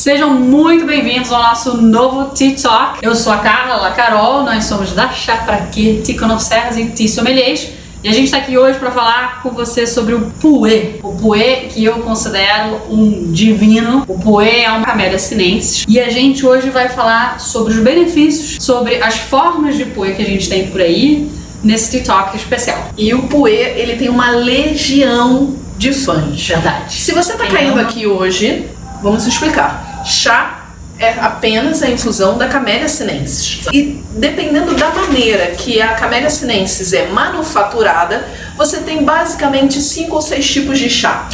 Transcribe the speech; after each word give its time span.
Sejam 0.00 0.30
muito 0.30 0.86
bem-vindos 0.86 1.30
ao 1.30 1.42
nosso 1.42 1.76
novo 1.76 2.32
Talk. 2.62 3.00
Eu 3.02 3.14
sou 3.14 3.34
a 3.34 3.36
Carla, 3.36 3.90
Carol, 3.90 4.44
nós 4.44 4.64
somos 4.64 4.92
da 4.92 5.10
Chá 5.10 5.36
Pra 5.36 5.58
Quê, 5.66 6.00
Tea 6.02 6.18
Connoisseurs 6.18 6.78
e 6.78 6.86
Tea 6.86 7.06
Sommeliers. 7.06 7.68
E 8.02 8.08
a 8.08 8.12
gente 8.14 8.24
está 8.24 8.38
aqui 8.38 8.56
hoje 8.56 8.78
para 8.78 8.90
falar 8.90 9.42
com 9.42 9.50
você 9.50 9.86
sobre 9.86 10.14
o 10.14 10.32
Puê. 10.40 10.92
O 11.02 11.16
Puê 11.16 11.68
que 11.68 11.84
eu 11.84 11.98
considero 11.98 12.80
um 12.88 13.30
divino. 13.30 14.06
O 14.08 14.18
Puê 14.18 14.62
é 14.62 14.70
uma 14.70 14.86
camélia 14.86 15.18
sinensis. 15.18 15.84
E 15.86 16.00
a 16.00 16.08
gente 16.08 16.46
hoje 16.46 16.70
vai 16.70 16.88
falar 16.88 17.38
sobre 17.38 17.74
os 17.74 17.78
benefícios, 17.80 18.56
sobre 18.64 19.02
as 19.02 19.18
formas 19.18 19.76
de 19.76 19.84
Puê 19.84 20.14
que 20.14 20.22
a 20.22 20.26
gente 20.26 20.48
tem 20.48 20.68
por 20.68 20.80
aí 20.80 21.30
nesse 21.62 21.90
TikTok 21.90 22.38
especial. 22.38 22.88
E 22.96 23.12
o 23.12 23.24
Puê, 23.24 23.74
ele 23.76 23.96
tem 23.96 24.08
uma 24.08 24.30
legião 24.30 25.54
de 25.76 25.92
fãs. 25.92 26.48
Verdade. 26.48 26.94
Se 26.94 27.12
você 27.12 27.34
tá 27.34 27.44
Quem 27.44 27.54
caindo 27.54 27.78
aqui 27.78 28.06
hoje, 28.06 28.64
vamos 29.02 29.26
explicar. 29.26 29.89
Chá 30.04 30.60
é 30.98 31.12
apenas 31.18 31.82
a 31.82 31.90
infusão 31.90 32.36
da 32.36 32.46
Camellia 32.46 32.88
sinensis. 32.88 33.66
E 33.72 34.02
dependendo 34.12 34.74
da 34.74 34.90
maneira 34.90 35.46
que 35.52 35.80
a 35.80 35.94
Camellia 35.94 36.28
sinensis 36.28 36.92
é 36.92 37.06
manufaturada, 37.06 38.28
você 38.56 38.80
tem 38.80 39.02
basicamente 39.02 39.80
cinco 39.80 40.16
ou 40.16 40.22
seis 40.22 40.48
tipos 40.48 40.78
de 40.78 40.90
chá. 40.90 41.28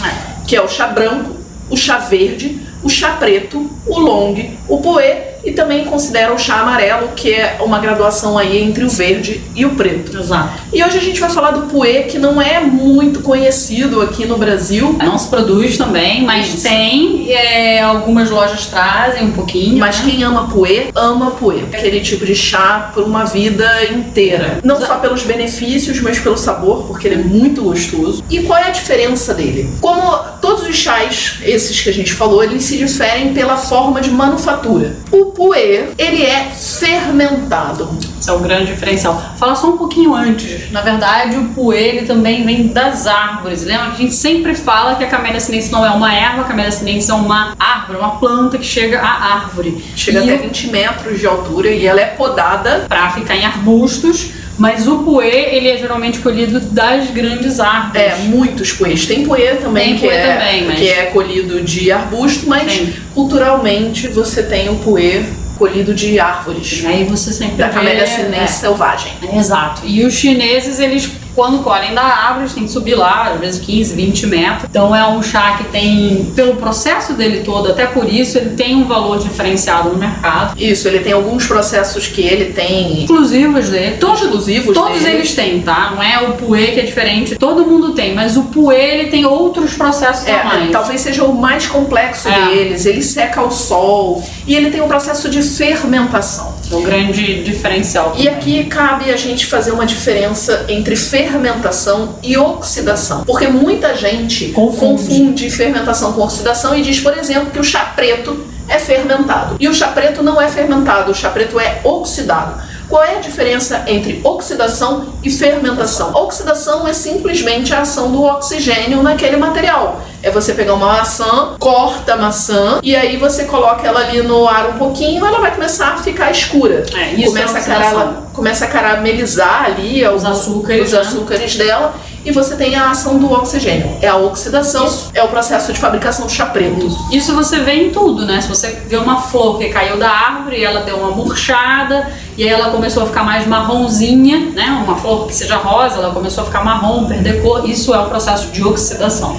Que 0.46 0.54
é 0.54 0.62
o 0.62 0.68
chá 0.68 0.86
branco, 0.86 1.36
o 1.68 1.76
chá 1.76 1.98
verde, 1.98 2.60
o 2.82 2.88
chá 2.88 3.12
preto, 3.14 3.68
o 3.84 3.98
long, 3.98 4.56
o 4.68 4.80
poê 4.80 5.25
e 5.46 5.52
também 5.52 5.84
considera 5.84 6.34
o 6.34 6.38
chá 6.38 6.60
amarelo, 6.60 7.08
que 7.14 7.32
é 7.32 7.58
uma 7.60 7.78
graduação 7.78 8.36
aí 8.36 8.60
entre 8.62 8.84
o 8.84 8.88
verde 8.90 9.40
e 9.54 9.64
o 9.64 9.70
preto. 9.70 10.18
Exato. 10.18 10.60
E 10.72 10.82
hoje 10.82 10.98
a 10.98 11.00
gente 11.00 11.20
vai 11.20 11.30
falar 11.30 11.52
do 11.52 11.62
puê, 11.62 12.02
que 12.02 12.18
não 12.18 12.42
é 12.42 12.60
muito 12.60 13.20
conhecido 13.20 14.02
aqui 14.02 14.26
no 14.26 14.36
Brasil, 14.36 14.96
Não 14.98 15.16
se 15.16 15.28
produz 15.28 15.78
também, 15.78 16.24
mas 16.24 16.48
Isso. 16.48 16.62
tem. 16.68 17.30
é, 17.32 17.80
algumas 17.80 18.28
lojas 18.30 18.66
trazem 18.66 19.24
um 19.24 19.30
pouquinho. 19.30 19.78
mas 19.78 20.00
né? 20.00 20.10
quem 20.10 20.24
ama 20.24 20.48
puê, 20.48 20.88
ama 20.94 21.30
puê. 21.30 21.60
Aquele 21.72 22.00
tipo 22.00 22.26
de 22.26 22.34
chá 22.34 22.90
por 22.92 23.04
uma 23.04 23.24
vida 23.24 23.68
inteira. 23.84 24.58
Não 24.64 24.80
só 24.80 24.96
pelos 24.96 25.22
benefícios, 25.22 26.00
mas 26.00 26.18
pelo 26.18 26.36
sabor, 26.36 26.84
porque 26.86 27.06
ele 27.06 27.14
é 27.20 27.24
muito 27.24 27.62
gostoso. 27.62 28.24
E 28.28 28.40
qual 28.40 28.58
é 28.58 28.64
a 28.64 28.70
diferença 28.70 29.32
dele? 29.32 29.70
Como 29.80 30.18
todos 30.40 30.68
os 30.68 30.74
chás, 30.76 31.38
esses 31.42 31.80
que 31.80 31.88
a 31.88 31.92
gente 31.92 32.12
falou, 32.12 32.42
eles 32.42 32.64
se 32.64 32.76
diferem 32.76 33.32
pela 33.32 33.56
forma 33.56 34.00
de 34.00 34.10
manufatura. 34.10 34.96
O 35.12 35.26
puê, 35.36 35.90
ele 35.98 36.24
é 36.24 36.50
fermentado. 36.50 37.88
Esse 38.18 38.30
é 38.30 38.32
o 38.32 38.40
grande 38.40 38.72
diferencial. 38.72 39.22
Fala 39.36 39.54
só 39.54 39.68
um 39.68 39.76
pouquinho 39.76 40.14
antes. 40.14 40.72
Na 40.72 40.80
verdade, 40.80 41.36
o 41.36 41.50
puê 41.50 41.76
ele 41.76 42.06
também 42.06 42.44
vem 42.44 42.68
das 42.68 43.06
árvores. 43.06 43.62
Lembra 43.64 43.88
a 43.88 43.94
gente 43.94 44.14
sempre 44.14 44.54
fala 44.54 44.96
que 44.96 45.04
a 45.04 45.06
camélia 45.06 45.38
sinensis 45.38 45.70
não 45.70 45.84
é 45.84 45.90
uma 45.90 46.12
erva, 46.12 46.40
a 46.40 46.44
camélia 46.44 46.72
sinensis 46.72 47.10
é 47.10 47.14
uma 47.14 47.54
árvore, 47.58 47.98
uma 47.98 48.16
planta 48.18 48.58
que 48.58 48.64
chega 48.64 49.00
à 49.00 49.34
árvore. 49.34 49.84
Chega 49.94 50.24
e 50.24 50.30
até 50.30 50.42
20 50.42 50.68
metros 50.68 51.20
de 51.20 51.26
altura 51.26 51.68
e 51.70 51.86
ela 51.86 52.00
é 52.00 52.06
podada 52.06 52.86
para 52.88 53.10
ficar 53.10 53.36
em 53.36 53.44
arbustos, 53.44 54.30
mas 54.58 54.86
o 54.88 54.98
puê 54.98 55.54
ele 55.54 55.68
é 55.68 55.76
geralmente 55.76 56.18
colhido 56.20 56.58
das 56.60 57.10
grandes 57.10 57.60
árvores. 57.60 58.02
É, 58.02 58.16
muitos 58.28 58.72
poês. 58.72 59.04
Tem 59.06 59.24
poê 59.24 59.54
também, 59.56 59.90
Tem 59.90 59.98
que, 59.98 60.08
é, 60.08 60.32
também, 60.36 60.64
mas- 60.64 60.78
que 60.78 60.88
é 60.88 61.04
colhido 61.06 61.60
de 61.62 61.92
arbusto, 61.92 62.48
mas 62.48 62.72
Sim. 62.72 62.92
culturalmente 63.14 64.08
você 64.08 64.42
tem 64.42 64.68
o 64.68 64.76
poê 64.76 65.22
colhido 65.58 65.94
de 65.94 66.18
árvores. 66.20 66.82
E 66.82 66.86
aí 66.86 67.04
você 67.04 67.32
sempre 67.32 67.56
Da 67.56 67.68
vê- 67.68 67.74
camélia 67.74 68.06
sinensis 68.06 68.42
é. 68.42 68.46
selvagem. 68.46 69.12
Exato. 69.34 69.82
E 69.84 70.04
os 70.04 70.14
chineses, 70.14 70.78
eles, 70.80 71.10
quando 71.36 71.62
colhem 71.62 71.94
da 71.94 72.02
árvore, 72.02 72.40
eles 72.44 72.54
têm 72.54 72.64
que 72.64 72.70
subir 72.72 72.94
lá, 72.96 73.32
às 73.34 73.38
vezes 73.40 73.60
15, 73.60 73.94
20 73.94 74.26
metros. 74.26 74.64
Então 74.68 74.96
é 74.96 75.06
um 75.06 75.22
chá 75.22 75.56
que 75.58 75.64
tem, 75.64 76.32
pelo 76.34 76.56
processo 76.56 77.12
dele 77.12 77.42
todo, 77.44 77.70
até 77.70 77.86
por 77.86 78.12
isso, 78.12 78.38
ele 78.38 78.50
tem 78.56 78.74
um 78.74 78.88
valor 78.88 79.18
diferenciado 79.18 79.90
no 79.90 79.96
mercado. 79.96 80.54
Isso, 80.60 80.88
ele 80.88 81.00
tem 81.00 81.12
alguns 81.12 81.46
processos 81.46 82.06
que 82.08 82.22
ele 82.22 82.46
tem 82.52 83.02
Exclusivos 83.02 83.68
dele. 83.68 83.96
Todos, 83.98 84.22
exclusivos 84.22 84.74
todos 84.74 85.02
dele. 85.02 85.16
eles 85.18 85.34
têm, 85.34 85.60
tá? 85.60 85.92
Não 85.94 86.02
é 86.02 86.18
o 86.26 86.32
puê 86.32 86.68
que 86.68 86.80
é 86.80 86.84
diferente. 86.84 87.36
Todo 87.36 87.66
mundo 87.66 87.92
tem, 87.92 88.14
mas 88.14 88.36
o 88.36 88.44
puê, 88.44 88.76
ele 88.98 89.10
tem 89.10 89.26
outros 89.26 89.74
processos 89.74 90.26
a 90.26 90.30
É, 90.30 90.42
mais. 90.44 90.70
talvez 90.70 91.00
seja 91.02 91.22
o 91.24 91.34
mais 91.34 91.66
complexo 91.66 92.28
É. 92.28 92.46
deles. 92.48 92.86
Ele 92.86 93.02
seca 93.02 93.40
ao 93.42 93.50
sol 93.50 94.24
e 94.46 94.54
ele 94.56 94.70
tem 94.70 94.80
um 94.80 94.88
processo 94.88 95.28
de 95.28 95.42
fermentação. 95.42 96.55
É 96.70 96.74
o 96.74 96.82
grande 96.82 97.42
diferencial. 97.42 98.14
E 98.16 98.28
aqui 98.28 98.64
cabe 98.64 99.10
a 99.10 99.16
gente 99.16 99.46
fazer 99.46 99.70
uma 99.70 99.86
diferença 99.86 100.64
entre 100.68 100.96
fermentação 100.96 102.16
e 102.22 102.36
oxidação. 102.36 103.24
Porque 103.24 103.46
muita 103.46 103.94
gente 103.94 104.48
Confunde. 104.48 105.02
confunde 105.02 105.50
fermentação 105.50 106.12
com 106.12 106.22
oxidação 106.22 106.76
e 106.76 106.82
diz, 106.82 107.00
por 107.00 107.16
exemplo, 107.16 107.50
que 107.50 107.58
o 107.58 107.64
chá 107.64 107.92
preto 107.94 108.44
é 108.68 108.78
fermentado. 108.78 109.56
E 109.60 109.68
o 109.68 109.74
chá 109.74 109.88
preto 109.88 110.22
não 110.22 110.40
é 110.40 110.48
fermentado, 110.48 111.12
o 111.12 111.14
chá 111.14 111.30
preto 111.30 111.60
é 111.60 111.80
oxidado. 111.84 112.60
Qual 112.88 113.02
é 113.02 113.16
a 113.16 113.20
diferença 113.20 113.82
entre 113.88 114.20
oxidação 114.22 115.06
e 115.22 115.28
fermentação? 115.30 116.14
Oxidação 116.14 116.86
é 116.86 116.92
simplesmente 116.92 117.74
a 117.74 117.80
ação 117.80 118.12
do 118.12 118.22
oxigênio 118.22 119.02
naquele 119.02 119.36
material. 119.36 120.00
É 120.22 120.30
você 120.30 120.54
pegar 120.54 120.74
uma 120.74 120.86
maçã, 120.86 121.56
corta 121.58 122.14
a 122.14 122.16
maçã 122.16 122.78
e 122.82 122.94
aí 122.94 123.16
você 123.16 123.44
coloca 123.44 123.86
ela 123.86 124.00
ali 124.00 124.22
no 124.22 124.46
ar 124.48 124.68
um 124.70 124.78
pouquinho, 124.78 125.24
ela 125.24 125.40
vai 125.40 125.52
começar 125.52 125.94
a 125.94 125.96
ficar 125.98 126.30
escura 126.30 126.84
É, 126.94 127.12
isso 127.14 127.26
começa, 127.28 127.52
é 127.52 127.56
a 127.56 127.60
oxidação. 127.60 127.98
cara- 127.98 128.26
começa 128.32 128.64
a 128.64 128.68
caramelizar 128.68 129.64
ali 129.64 130.04
alguns- 130.04 130.24
açúcares, 130.24 130.86
os 130.88 130.92
né? 130.92 130.98
açúcares 131.00 131.56
dela 131.56 131.94
e 132.24 132.32
você 132.32 132.56
tem 132.56 132.74
a 132.74 132.90
ação 132.90 133.18
do 133.18 133.32
oxigênio. 133.32 133.96
É 134.02 134.08
a 134.08 134.16
oxidação, 134.16 134.84
Isso. 134.86 135.10
é 135.14 135.22
o 135.22 135.28
processo 135.28 135.72
de 135.72 135.78
fabricação 135.78 136.26
do 136.26 136.32
chá 136.32 136.46
preto. 136.46 136.88
Isso 137.12 137.32
você 137.34 137.60
vê 137.60 137.72
em 137.86 137.90
tudo, 137.90 138.24
né? 138.26 138.40
Se 138.40 138.48
você 138.48 138.68
vê 138.86 138.96
uma 138.96 139.20
flor 139.22 139.58
que 139.58 139.68
caiu 139.68 139.96
da 139.96 140.10
árvore, 140.10 140.62
ela 140.62 140.80
deu 140.80 140.96
uma 140.96 141.10
murchada 141.12 142.10
e 142.36 142.42
aí 142.42 142.48
ela 142.50 142.70
começou 142.70 143.02
a 143.02 143.06
ficar 143.06 143.22
mais 143.24 143.46
marronzinha, 143.46 144.50
né? 144.54 144.82
Uma 144.84 144.96
flor 144.96 145.26
que 145.26 145.34
seja 145.34 145.56
rosa, 145.56 145.96
ela 145.96 146.12
começou 146.12 146.42
a 146.42 146.46
ficar 146.46 146.62
marrom, 146.64 147.06
perder 147.06 147.40
cor. 147.42 147.68
Isso 147.68 147.94
é 147.94 147.98
o 147.98 148.06
processo 148.06 148.48
de 148.48 148.62
oxidação. 148.62 149.38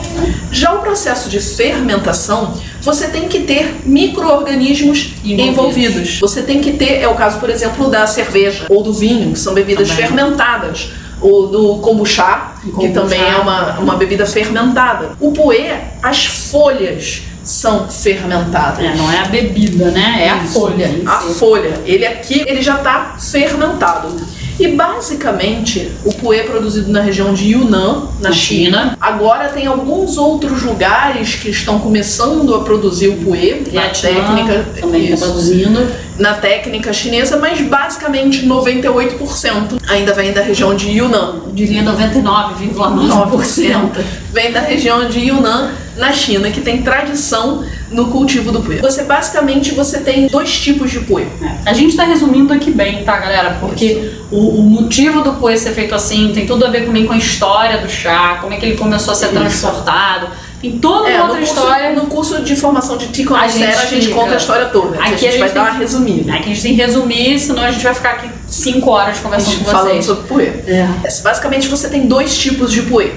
Já 0.52 0.74
o 0.74 0.80
processo 0.80 1.30
de 1.30 1.40
fermentação, 1.40 2.53
você 2.81 3.07
tem 3.07 3.28
que 3.28 3.41
ter 3.41 3.81
micro-organismos 3.86 5.13
Envolvidos. 5.24 5.47
envolvidos. 5.47 6.19
Você 6.19 6.41
tem 6.41 6.59
que 6.62 6.72
ter, 6.74 7.02
é 7.02 7.07
o 7.07 7.16
caso, 7.16 7.40
por 7.40 7.50
exemplo, 7.50 7.90
da 7.90 8.06
cerveja 8.07 8.66
ou 8.69 8.81
do 8.84 8.94
vinho, 8.94 9.31
que 9.34 9.40
são 9.40 9.53
bebidas 9.53 9.90
Também. 9.90 10.06
fermentadas. 10.07 10.90
Ou 11.19 11.47
do 11.47 11.78
kombucha, 11.80 12.52
O 12.63 12.66
que 12.66 12.72
kombucha. 12.72 12.94
também 12.94 13.19
é 13.22 13.36
uma, 13.38 13.80
uma 13.80 13.96
bebida 13.96 14.25
fermentada. 14.25 15.12
O 15.19 15.31
puê, 15.31 15.72
as 16.03 16.25
folhas 16.25 17.24
são 17.47 17.88
fermentadas. 17.90 18.84
É, 18.84 18.96
não 18.96 19.12
é 19.12 19.19
a 19.19 19.25
bebida, 19.25 19.90
né? 19.91 20.25
É 20.25 20.30
a 20.30 20.44
Isso. 20.44 20.53
folha. 20.53 20.91
A 21.06 21.19
folha. 21.19 21.81
Ele 21.85 22.06
aqui, 22.06 22.44
ele 22.46 22.62
já 22.62 22.75
está 22.75 23.16
fermentado. 23.19 24.16
E 24.59 24.69
basicamente, 24.69 25.91
o 26.03 26.12
puê 26.13 26.38
é 26.40 26.44
produzido 26.44 26.91
na 26.91 27.00
região 27.00 27.34
de 27.34 27.52
Yunnan, 27.52 28.07
na 28.19 28.30
Na 28.30 28.36
China. 28.36 28.80
China. 28.80 28.97
Agora 29.00 29.50
tem 29.50 29.68
alguns 29.68 30.18
outros 30.18 30.63
lugares 30.63 31.36
que 31.36 31.50
estão 31.50 31.80
começando 31.80 32.56
a 32.56 32.63
produzir 32.63 33.09
o 33.09 33.18
puê 33.18 33.62
na 33.72 33.81
Vietnã 33.81 34.09
técnica, 34.09 34.66
também 34.81 35.03
está 35.03 35.13
isso, 35.16 35.25
produzindo. 35.25 35.88
Na 36.18 36.34
técnica 36.34 36.92
chinesa, 36.92 37.38
mas 37.38 37.62
basicamente 37.62 38.46
98% 38.46 39.80
ainda 39.88 40.14
vem 40.14 40.34
da 40.34 40.42
região 40.42 40.76
de 40.76 40.90
Yunnan. 40.90 41.44
Diria 41.54 41.84
99,9%. 41.84 44.04
vem 44.32 44.52
da 44.52 44.62
região 44.62 45.08
de 45.08 45.20
Yunnan, 45.20 45.72
na 45.96 46.12
China, 46.12 46.50
que 46.52 46.62
tem 46.62 46.82
tradição 46.82 47.64
no 47.92 48.08
cultivo 48.08 48.52
do 48.52 48.62
puê. 48.62 48.78
Você 48.78 49.04
basicamente 49.04 49.74
você 49.74 50.00
tem 50.00 50.28
dois 50.28 50.60
tipos 50.60 50.92
de 50.92 51.00
puê. 51.02 51.24
É. 51.24 51.70
A 51.70 51.74
gente 51.74 51.96
tá 51.96 52.04
resumindo 52.04 52.54
aqui 52.54 52.72
bem, 52.72 53.04
tá, 53.04 53.18
galera? 53.18 53.58
Porque 53.60 54.12
o, 54.32 54.60
o 54.60 54.62
motivo 54.62 55.22
do 55.22 55.34
puê 55.34 55.58
ser 55.58 55.72
feito 55.72 55.96
assim 55.96 56.32
tem 56.34 56.46
tudo 56.46 56.66
a 56.66 56.70
ver 56.70 56.86
também 56.86 57.06
com 57.06 57.14
a 57.14 57.18
história 57.18 57.80
do 57.80 57.90
chá, 57.90 58.38
como 58.42 58.54
é 58.54 58.58
que 58.58 58.66
ele 58.66 58.78
começou 58.78 59.14
a 59.14 59.16
ser 59.16 59.28
Isso. 59.28 59.36
transportado. 59.36 60.28
Tem 60.62 60.72
toda 60.79 61.07
É, 61.07 61.18
uma 61.18 61.28
no 61.28 61.34
outra 61.34 61.45
curso, 61.45 61.53
história. 61.53 61.94
no 61.94 62.01
curso 62.07 62.41
de 62.41 62.56
formação 62.56 62.97
de 62.97 63.07
Tico 63.09 63.35
A 63.35 63.47
gente 63.47 63.63
a 63.63 63.85
gente 63.85 64.09
conta 64.09 64.34
a 64.34 64.38
história 64.38 64.65
toda. 64.68 64.98
Aqui 65.00 65.04
a 65.04 65.09
gente, 65.09 65.27
a 65.27 65.31
gente 65.31 65.39
vai 65.39 65.50
tem 65.50 65.56
dar 65.63 65.69
uma 65.71 65.77
resumida. 65.80 66.31
É 66.31 66.38
que 66.39 66.44
a 66.45 66.48
gente 66.48 66.62
tem 66.62 66.75
que 66.75 66.81
resumir, 66.81 67.39
senão 67.39 67.63
a 67.63 67.71
gente 67.71 67.83
vai 67.83 67.94
ficar 67.94 68.09
aqui 68.12 68.30
5 68.48 68.89
horas 68.89 69.19
conversando 69.19 69.59
com 69.59 69.65
falando 69.65 69.89
vocês. 69.92 70.06
sobre 70.06 70.24
puê. 70.27 70.45
É. 70.68 70.88
Basicamente 71.24 71.68
você 71.68 71.89
tem 71.89 72.07
dois 72.07 72.38
tipos 72.38 72.71
de 72.71 72.81
puê. 72.83 73.12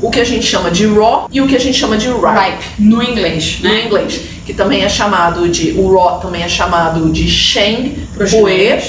O 0.00 0.10
que 0.10 0.20
a 0.20 0.24
gente 0.24 0.46
chama 0.46 0.70
de 0.70 0.86
raw 0.86 1.26
e 1.32 1.40
o 1.40 1.46
que 1.46 1.56
a 1.56 1.60
gente 1.60 1.78
chama 1.78 1.96
de 1.96 2.06
ripe. 2.08 2.20
Ripe, 2.20 2.64
no 2.78 3.02
inglês, 3.02 3.58
No 3.62 3.68
né? 3.70 3.84
inglês, 3.86 4.20
que 4.44 4.52
também 4.52 4.82
é 4.84 4.88
chamado 4.90 5.48
de 5.48 5.72
o 5.72 5.94
raw 5.94 6.18
também 6.20 6.42
é 6.42 6.48
chamado 6.48 7.10
de 7.10 7.26
sheng 7.28 8.06
puê, 8.30 8.66
é. 8.68 8.80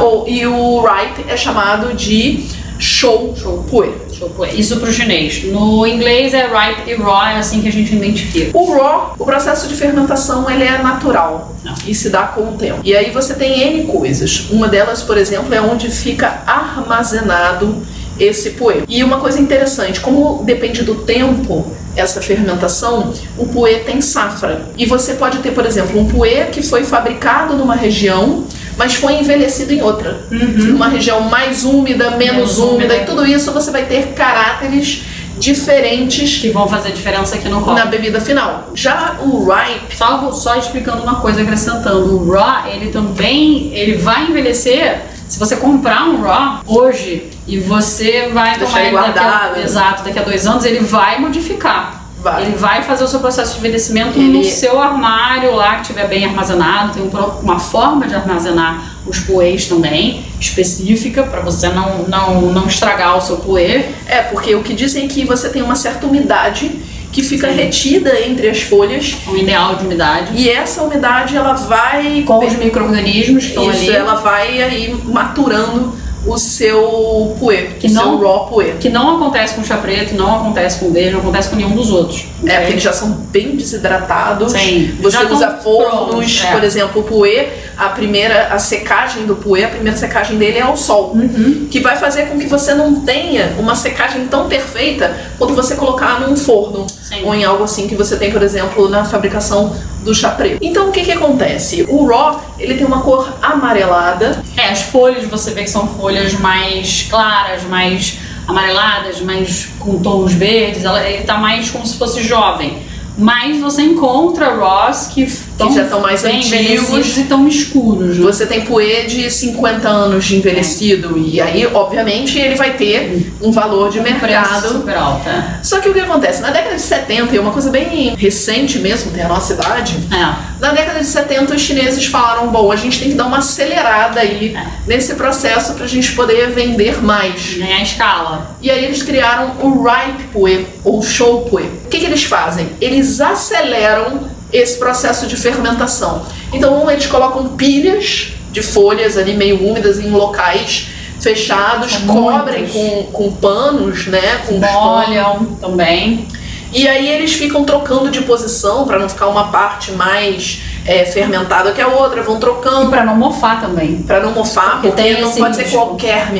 ou 0.00 0.26
e 0.26 0.46
o 0.46 0.80
ripe 0.82 1.24
é 1.28 1.36
chamado 1.36 1.92
de 1.94 2.44
shou 2.78 3.34
puê. 3.70 3.90
Pôr. 4.30 4.48
Isso 4.48 4.78
pro 4.78 4.92
chinês. 4.92 5.44
No 5.44 5.86
inglês 5.86 6.34
é 6.34 6.46
ripe 6.46 6.90
e 6.90 6.94
raw, 6.94 7.26
é 7.26 7.36
assim 7.36 7.60
que 7.60 7.68
a 7.68 7.72
gente 7.72 7.94
identifica. 7.94 8.56
O 8.56 8.72
raw, 8.76 9.14
o 9.18 9.24
processo 9.24 9.68
de 9.68 9.74
fermentação, 9.74 10.50
ele 10.50 10.64
é 10.64 10.78
natural 10.78 11.54
Não. 11.62 11.74
e 11.86 11.94
se 11.94 12.10
dá 12.10 12.24
com 12.24 12.42
o 12.42 12.52
tempo. 12.52 12.80
E 12.84 12.96
aí 12.96 13.10
você 13.10 13.34
tem 13.34 13.60
N 13.60 13.84
coisas. 13.84 14.48
Uma 14.50 14.68
delas, 14.68 15.02
por 15.02 15.16
exemplo, 15.16 15.52
é 15.54 15.60
onde 15.60 15.90
fica 15.90 16.42
armazenado 16.46 17.84
esse 18.18 18.50
puê. 18.50 18.82
E 18.88 19.02
uma 19.02 19.18
coisa 19.18 19.40
interessante, 19.40 20.00
como 20.00 20.42
depende 20.44 20.82
do 20.82 20.96
tempo 20.96 21.66
essa 21.96 22.20
fermentação, 22.20 23.12
o 23.38 23.46
puê 23.46 23.76
tem 23.78 24.00
safra. 24.00 24.66
E 24.76 24.86
você 24.86 25.14
pode 25.14 25.38
ter, 25.38 25.52
por 25.52 25.64
exemplo, 25.64 26.00
um 26.00 26.06
puê 26.06 26.46
que 26.46 26.62
foi 26.62 26.84
fabricado 26.84 27.54
numa 27.56 27.74
região, 27.74 28.44
mas 28.76 28.94
foi 28.94 29.14
envelhecido 29.14 29.72
em 29.72 29.82
outra. 29.82 30.26
Uhum. 30.30 30.74
Uma 30.76 30.88
região 30.88 31.20
mais 31.22 31.64
úmida, 31.64 32.10
menos, 32.12 32.34
Menos 32.34 32.58
úmida, 32.58 32.96
e 32.96 33.04
tudo 33.04 33.24
isso 33.26 33.52
você 33.52 33.70
vai 33.70 33.84
ter 33.84 34.08
caráteres 34.14 35.02
diferentes 35.38 36.38
Que 36.40 36.50
vão 36.50 36.66
fazer 36.68 36.92
diferença 36.92 37.34
aqui 37.36 37.48
no 37.48 37.60
copo. 37.60 37.72
na 37.72 37.86
bebida 37.86 38.20
final. 38.20 38.70
Já 38.74 39.16
o 39.20 39.44
ripe, 39.50 39.96
Só, 39.96 40.30
só 40.32 40.56
explicando 40.56 41.02
uma 41.02 41.16
coisa, 41.16 41.42
acrescentando. 41.42 42.16
O 42.16 42.30
raw, 42.30 42.66
ele 42.68 42.90
também, 42.90 43.72
ele 43.74 43.96
vai 43.96 44.24
envelhecer. 44.24 45.02
Se 45.28 45.38
você 45.38 45.56
comprar 45.56 46.04
um 46.04 46.20
raw 46.22 46.60
hoje 46.66 47.30
e 47.48 47.58
você 47.58 48.28
vai 48.32 48.58
Deixar 48.58 48.66
tomar 48.66 48.80
ele 48.80 48.88
ele 48.88 48.96
daqui 48.96 49.18
a, 49.18 49.22
guardado. 49.22 49.60
exato, 49.60 50.04
daqui 50.04 50.18
a 50.18 50.22
dois 50.22 50.46
anos, 50.46 50.64
ele 50.64 50.80
vai 50.80 51.18
modificar. 51.18 52.03
Vai. 52.24 52.42
Ele 52.46 52.56
vai 52.56 52.82
fazer 52.82 53.04
o 53.04 53.06
seu 53.06 53.20
processo 53.20 53.52
de 53.52 53.58
envelhecimento 53.58 54.18
Ele- 54.18 54.38
no 54.38 54.44
seu 54.44 54.80
armário 54.80 55.54
lá 55.54 55.74
que 55.76 55.82
estiver 55.82 56.08
bem 56.08 56.24
armazenado. 56.24 56.94
Tem 56.94 57.02
um 57.02 57.10
uma 57.42 57.58
forma 57.60 58.08
de 58.08 58.14
armazenar 58.14 58.96
os 59.06 59.18
poês 59.20 59.66
também, 59.66 60.24
específica, 60.40 61.22
para 61.24 61.40
você 61.40 61.68
não, 61.68 62.04
não, 62.08 62.40
não 62.50 62.66
estragar 62.66 63.16
o 63.18 63.20
seu 63.20 63.36
poê. 63.36 63.84
é 64.06 64.22
porque 64.22 64.54
o 64.54 64.62
que 64.62 64.72
dizem 64.72 65.04
é 65.04 65.08
que 65.08 65.24
você 65.26 65.50
tem 65.50 65.60
uma 65.62 65.76
certa 65.76 66.06
umidade 66.06 66.70
que 67.12 67.22
fica 67.22 67.46
retida 67.48 68.18
entre 68.26 68.48
as 68.48 68.62
folhas 68.62 69.14
Um 69.28 69.36
ideal 69.36 69.76
de 69.76 69.84
umidade. 69.84 70.32
e 70.34 70.48
essa 70.50 70.82
umidade 70.82 71.36
ela 71.36 71.52
vai 71.52 72.24
Com 72.26 72.44
os 72.44 72.54
micro-organismos 72.56 73.44
que 73.44 73.48
estão 73.50 73.70
Isso, 73.70 73.82
ali. 73.84 73.90
ela 73.94 74.14
vai 74.16 74.62
aí 74.62 74.96
maturando 75.04 75.94
o 76.26 76.38
seu 76.38 77.36
puê, 77.38 77.62
Que 77.80 77.86
o 77.86 77.90
não- 77.92 78.18
seu 78.18 78.26
raw 78.28 78.46
puê. 78.46 78.72
Que 78.80 78.88
não 78.88 79.16
acontece 79.16 79.54
com 79.54 79.60
o 79.60 79.64
chá 79.64 79.76
preto, 79.76 80.14
não 80.14 80.36
acontece 80.36 80.78
com 80.80 80.86
o 80.86 80.92
verde, 80.92 81.12
não 81.12 81.20
acontece 81.20 81.48
com 81.50 81.56
nenhum 81.56 81.74
dos 81.74 81.90
outros. 81.90 82.24
É, 82.46 82.56
porque 82.58 82.72
eles 82.72 82.82
já 82.82 82.92
são 82.92 83.10
bem 83.10 83.56
desidratados. 83.56 84.52
Sim. 84.52 84.96
Você 85.02 85.16
Já 85.16 85.22
usa 85.30 85.50
fornos, 85.62 86.42
é. 86.44 86.50
por 86.52 86.64
exemplo, 86.64 87.00
o 87.00 87.04
puê, 87.04 87.48
a 87.76 87.88
primeira, 87.90 88.48
a 88.48 88.58
secagem 88.58 89.26
do 89.26 89.36
puê, 89.36 89.64
a 89.64 89.68
primeira 89.68 89.96
secagem 89.96 90.38
dele 90.38 90.58
é 90.58 90.62
ao 90.62 90.76
sol. 90.76 91.12
Uhum. 91.14 91.66
Que 91.70 91.80
vai 91.80 91.96
fazer 91.96 92.26
com 92.28 92.38
que 92.38 92.46
você 92.46 92.74
não 92.74 93.00
tenha 93.00 93.52
uma 93.58 93.74
secagem 93.74 94.26
tão 94.26 94.48
perfeita 94.48 95.14
quanto 95.38 95.54
você 95.54 95.74
colocar 95.74 96.20
num 96.20 96.36
forno. 96.36 96.86
Sim. 97.02 97.22
Ou 97.24 97.34
em 97.34 97.44
algo 97.44 97.64
assim 97.64 97.86
que 97.86 97.94
você 97.94 98.16
tem, 98.16 98.30
por 98.32 98.42
exemplo, 98.42 98.88
na 98.88 99.04
fabricação 99.04 99.74
do 100.02 100.14
chá 100.14 100.30
preto. 100.30 100.58
Então 100.60 100.88
o 100.88 100.92
que 100.92 101.02
que 101.02 101.12
acontece? 101.12 101.86
O 101.88 102.06
raw, 102.06 102.38
ele 102.58 102.74
tem 102.74 102.86
uma 102.86 103.00
cor 103.00 103.26
amarelada, 103.40 104.42
É, 104.64 104.70
as 104.70 104.82
folhas 104.82 105.26
você 105.26 105.52
vê 105.52 105.62
que 105.62 105.70
são 105.70 105.86
folhas 105.86 106.32
mais 106.32 107.06
claras, 107.10 107.64
mais 107.64 108.18
amareladas, 108.48 109.20
mais 109.20 109.68
com 109.78 109.98
tons 110.00 110.32
verdes, 110.32 110.84
ele 110.84 111.24
tá 111.24 111.36
mais 111.36 111.70
como 111.70 111.86
se 111.86 111.98
fosse 111.98 112.22
jovem. 112.22 112.78
Mas 113.16 113.60
você 113.60 113.82
encontra 113.82 114.54
Ross 114.56 115.08
que, 115.14 115.30
tão 115.56 115.72
já 115.72 115.84
tão 115.84 116.00
mais 116.00 116.24
antigos. 116.24 117.16
e 117.16 117.24
tão 117.24 117.46
escuros. 117.46 118.16
Você 118.18 118.44
tem 118.46 118.62
puê 118.62 119.04
de 119.04 119.30
50 119.30 119.88
anos 119.88 120.24
de 120.24 120.36
envelhecido 120.36 121.16
e 121.16 121.40
aí, 121.40 121.66
obviamente, 121.72 122.38
ele 122.38 122.56
vai 122.56 122.72
ter 122.74 123.32
um 123.40 123.52
valor 123.52 123.90
de 123.90 124.00
Um 124.00 124.02
mercado. 124.02 124.68
super 124.68 124.96
alto. 124.96 125.28
é. 125.28 125.58
Só 125.62 125.80
que 125.80 125.88
o 125.88 125.92
que 125.94 126.00
acontece? 126.00 126.42
Na 126.42 126.50
década 126.50 126.74
de 126.74 126.82
70, 126.82 127.34
e 127.34 127.38
é 127.38 127.40
uma 127.40 127.52
coisa 127.52 127.70
bem 127.70 128.14
recente 128.16 128.78
mesmo, 128.78 129.12
tem 129.12 129.22
a 129.22 129.28
nossa 129.28 129.54
idade, 129.54 129.96
É. 130.10 130.34
na 130.60 130.72
década 130.72 130.98
de 130.98 131.06
70 131.06 131.54
os 131.54 131.62
chineses 131.62 132.04
falaram, 132.06 132.48
bom, 132.48 132.72
a 132.72 132.76
gente 132.76 132.98
tem 132.98 133.10
que 133.10 133.14
dar 133.14 133.26
uma 133.26 133.38
acelerada 133.38 134.20
aí 134.20 134.56
É. 134.56 134.66
nesse 134.86 135.14
processo 135.14 135.74
pra 135.74 135.86
gente 135.86 136.12
poder 136.12 136.50
vender 136.50 137.00
mais. 137.02 137.54
Ganhar 137.58 137.80
escala. 137.82 138.56
E 138.60 138.70
aí 138.70 138.84
eles 138.84 139.02
criaram 139.02 139.52
o 139.60 139.84
ripe 139.84 140.24
puê, 140.32 140.64
ou 140.84 141.00
show 141.02 141.42
puê. 141.42 141.62
O 141.84 141.88
que, 141.88 141.98
que 142.00 142.06
eles 142.06 142.24
fazem? 142.24 142.68
Eles 142.80 143.03
aceleram 143.20 144.20
esse 144.52 144.78
processo 144.78 145.26
de 145.26 145.36
fermentação. 145.36 146.22
Então 146.52 146.90
eles 146.90 147.06
colocam 147.06 147.48
pilhas 147.48 148.32
de 148.52 148.62
folhas 148.62 149.16
ali 149.18 149.34
meio 149.34 149.68
úmidas 149.68 149.98
em 149.98 150.10
locais 150.10 150.88
fechados, 151.20 151.96
cobrem 152.06 152.68
com, 152.68 153.04
com 153.12 153.32
panos, 153.32 154.06
né? 154.06 154.42
Com. 154.46 154.58
Molham 154.58 155.44
também. 155.60 156.28
E 156.72 156.88
aí 156.88 157.08
eles 157.08 157.32
ficam 157.32 157.64
trocando 157.64 158.10
de 158.10 158.22
posição 158.22 158.84
para 158.86 158.98
não 158.98 159.08
ficar 159.08 159.28
uma 159.28 159.48
parte 159.48 159.92
mais 159.92 160.60
é, 160.84 161.04
fermentada 161.04 161.72
que 161.72 161.80
a 161.80 161.86
outra, 161.88 162.22
vão 162.22 162.38
trocando 162.38 162.90
pra 162.90 163.04
não 163.04 163.16
mofar 163.16 163.60
também. 163.60 164.02
para 164.02 164.20
não 164.20 164.32
mofar, 164.32 164.80
Porque 164.82 164.88
porque 164.88 165.20
não 165.20 165.32
pode 165.32 165.56
ser 165.56 165.62
risco. 165.62 165.78
qualquer 165.78 166.32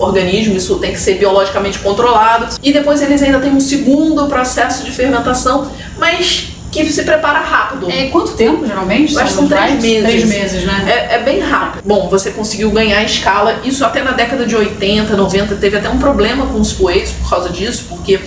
microorganismo, 0.00 0.56
isso 0.56 0.76
tem 0.76 0.92
que 0.92 1.00
ser 1.00 1.14
biologicamente 1.14 1.78
controlado. 1.78 2.46
E 2.62 2.72
depois 2.72 3.00
eles 3.02 3.22
ainda 3.22 3.38
têm 3.40 3.52
um 3.52 3.60
segundo 3.60 4.26
processo 4.26 4.84
de 4.84 4.90
fermentação, 4.92 5.70
mas 5.98 6.48
que 6.70 6.84
se 6.92 7.02
prepara 7.04 7.40
rápido. 7.40 7.90
É, 7.90 8.08
quanto 8.08 8.32
tempo, 8.32 8.66
geralmente? 8.66 9.14
Eu 9.14 9.20
acho 9.20 9.30
que 9.30 9.34
São 9.36 9.48
três 9.48 9.80
meses. 9.82 10.02
Três 10.04 10.24
meses, 10.28 10.64
né? 10.64 10.84
É, 10.86 11.14
é 11.14 11.18
bem 11.22 11.40
rápido. 11.40 11.82
Bom, 11.86 12.08
você 12.10 12.30
conseguiu 12.30 12.70
ganhar 12.70 13.02
escala. 13.02 13.60
Isso 13.64 13.82
até 13.84 14.02
na 14.02 14.10
década 14.12 14.44
de 14.44 14.54
80, 14.54 15.16
90 15.16 15.54
teve 15.56 15.78
até 15.78 15.88
um 15.88 15.98
problema 15.98 16.46
com 16.46 16.60
os 16.60 16.72
poês 16.74 17.10
por 17.12 17.30
causa 17.30 17.48
disso, 17.48 17.86
porque 17.88 18.20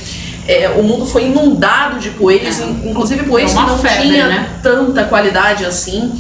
é, 0.47 0.69
o 0.79 0.81
mundo 0.83 1.05
foi 1.05 1.25
inundado 1.25 1.99
de 1.99 2.09
poês, 2.11 2.59
É. 2.59 2.63
in- 2.63 2.89
inclusive 2.89 3.23
poês 3.25 3.51
É 3.51 3.55
que 3.55 3.61
não 3.61 3.77
febre, 3.77 4.01
tinha 4.09 4.27
né? 4.27 4.49
tanta 4.63 5.03
qualidade 5.03 5.63
assim. 5.63 6.11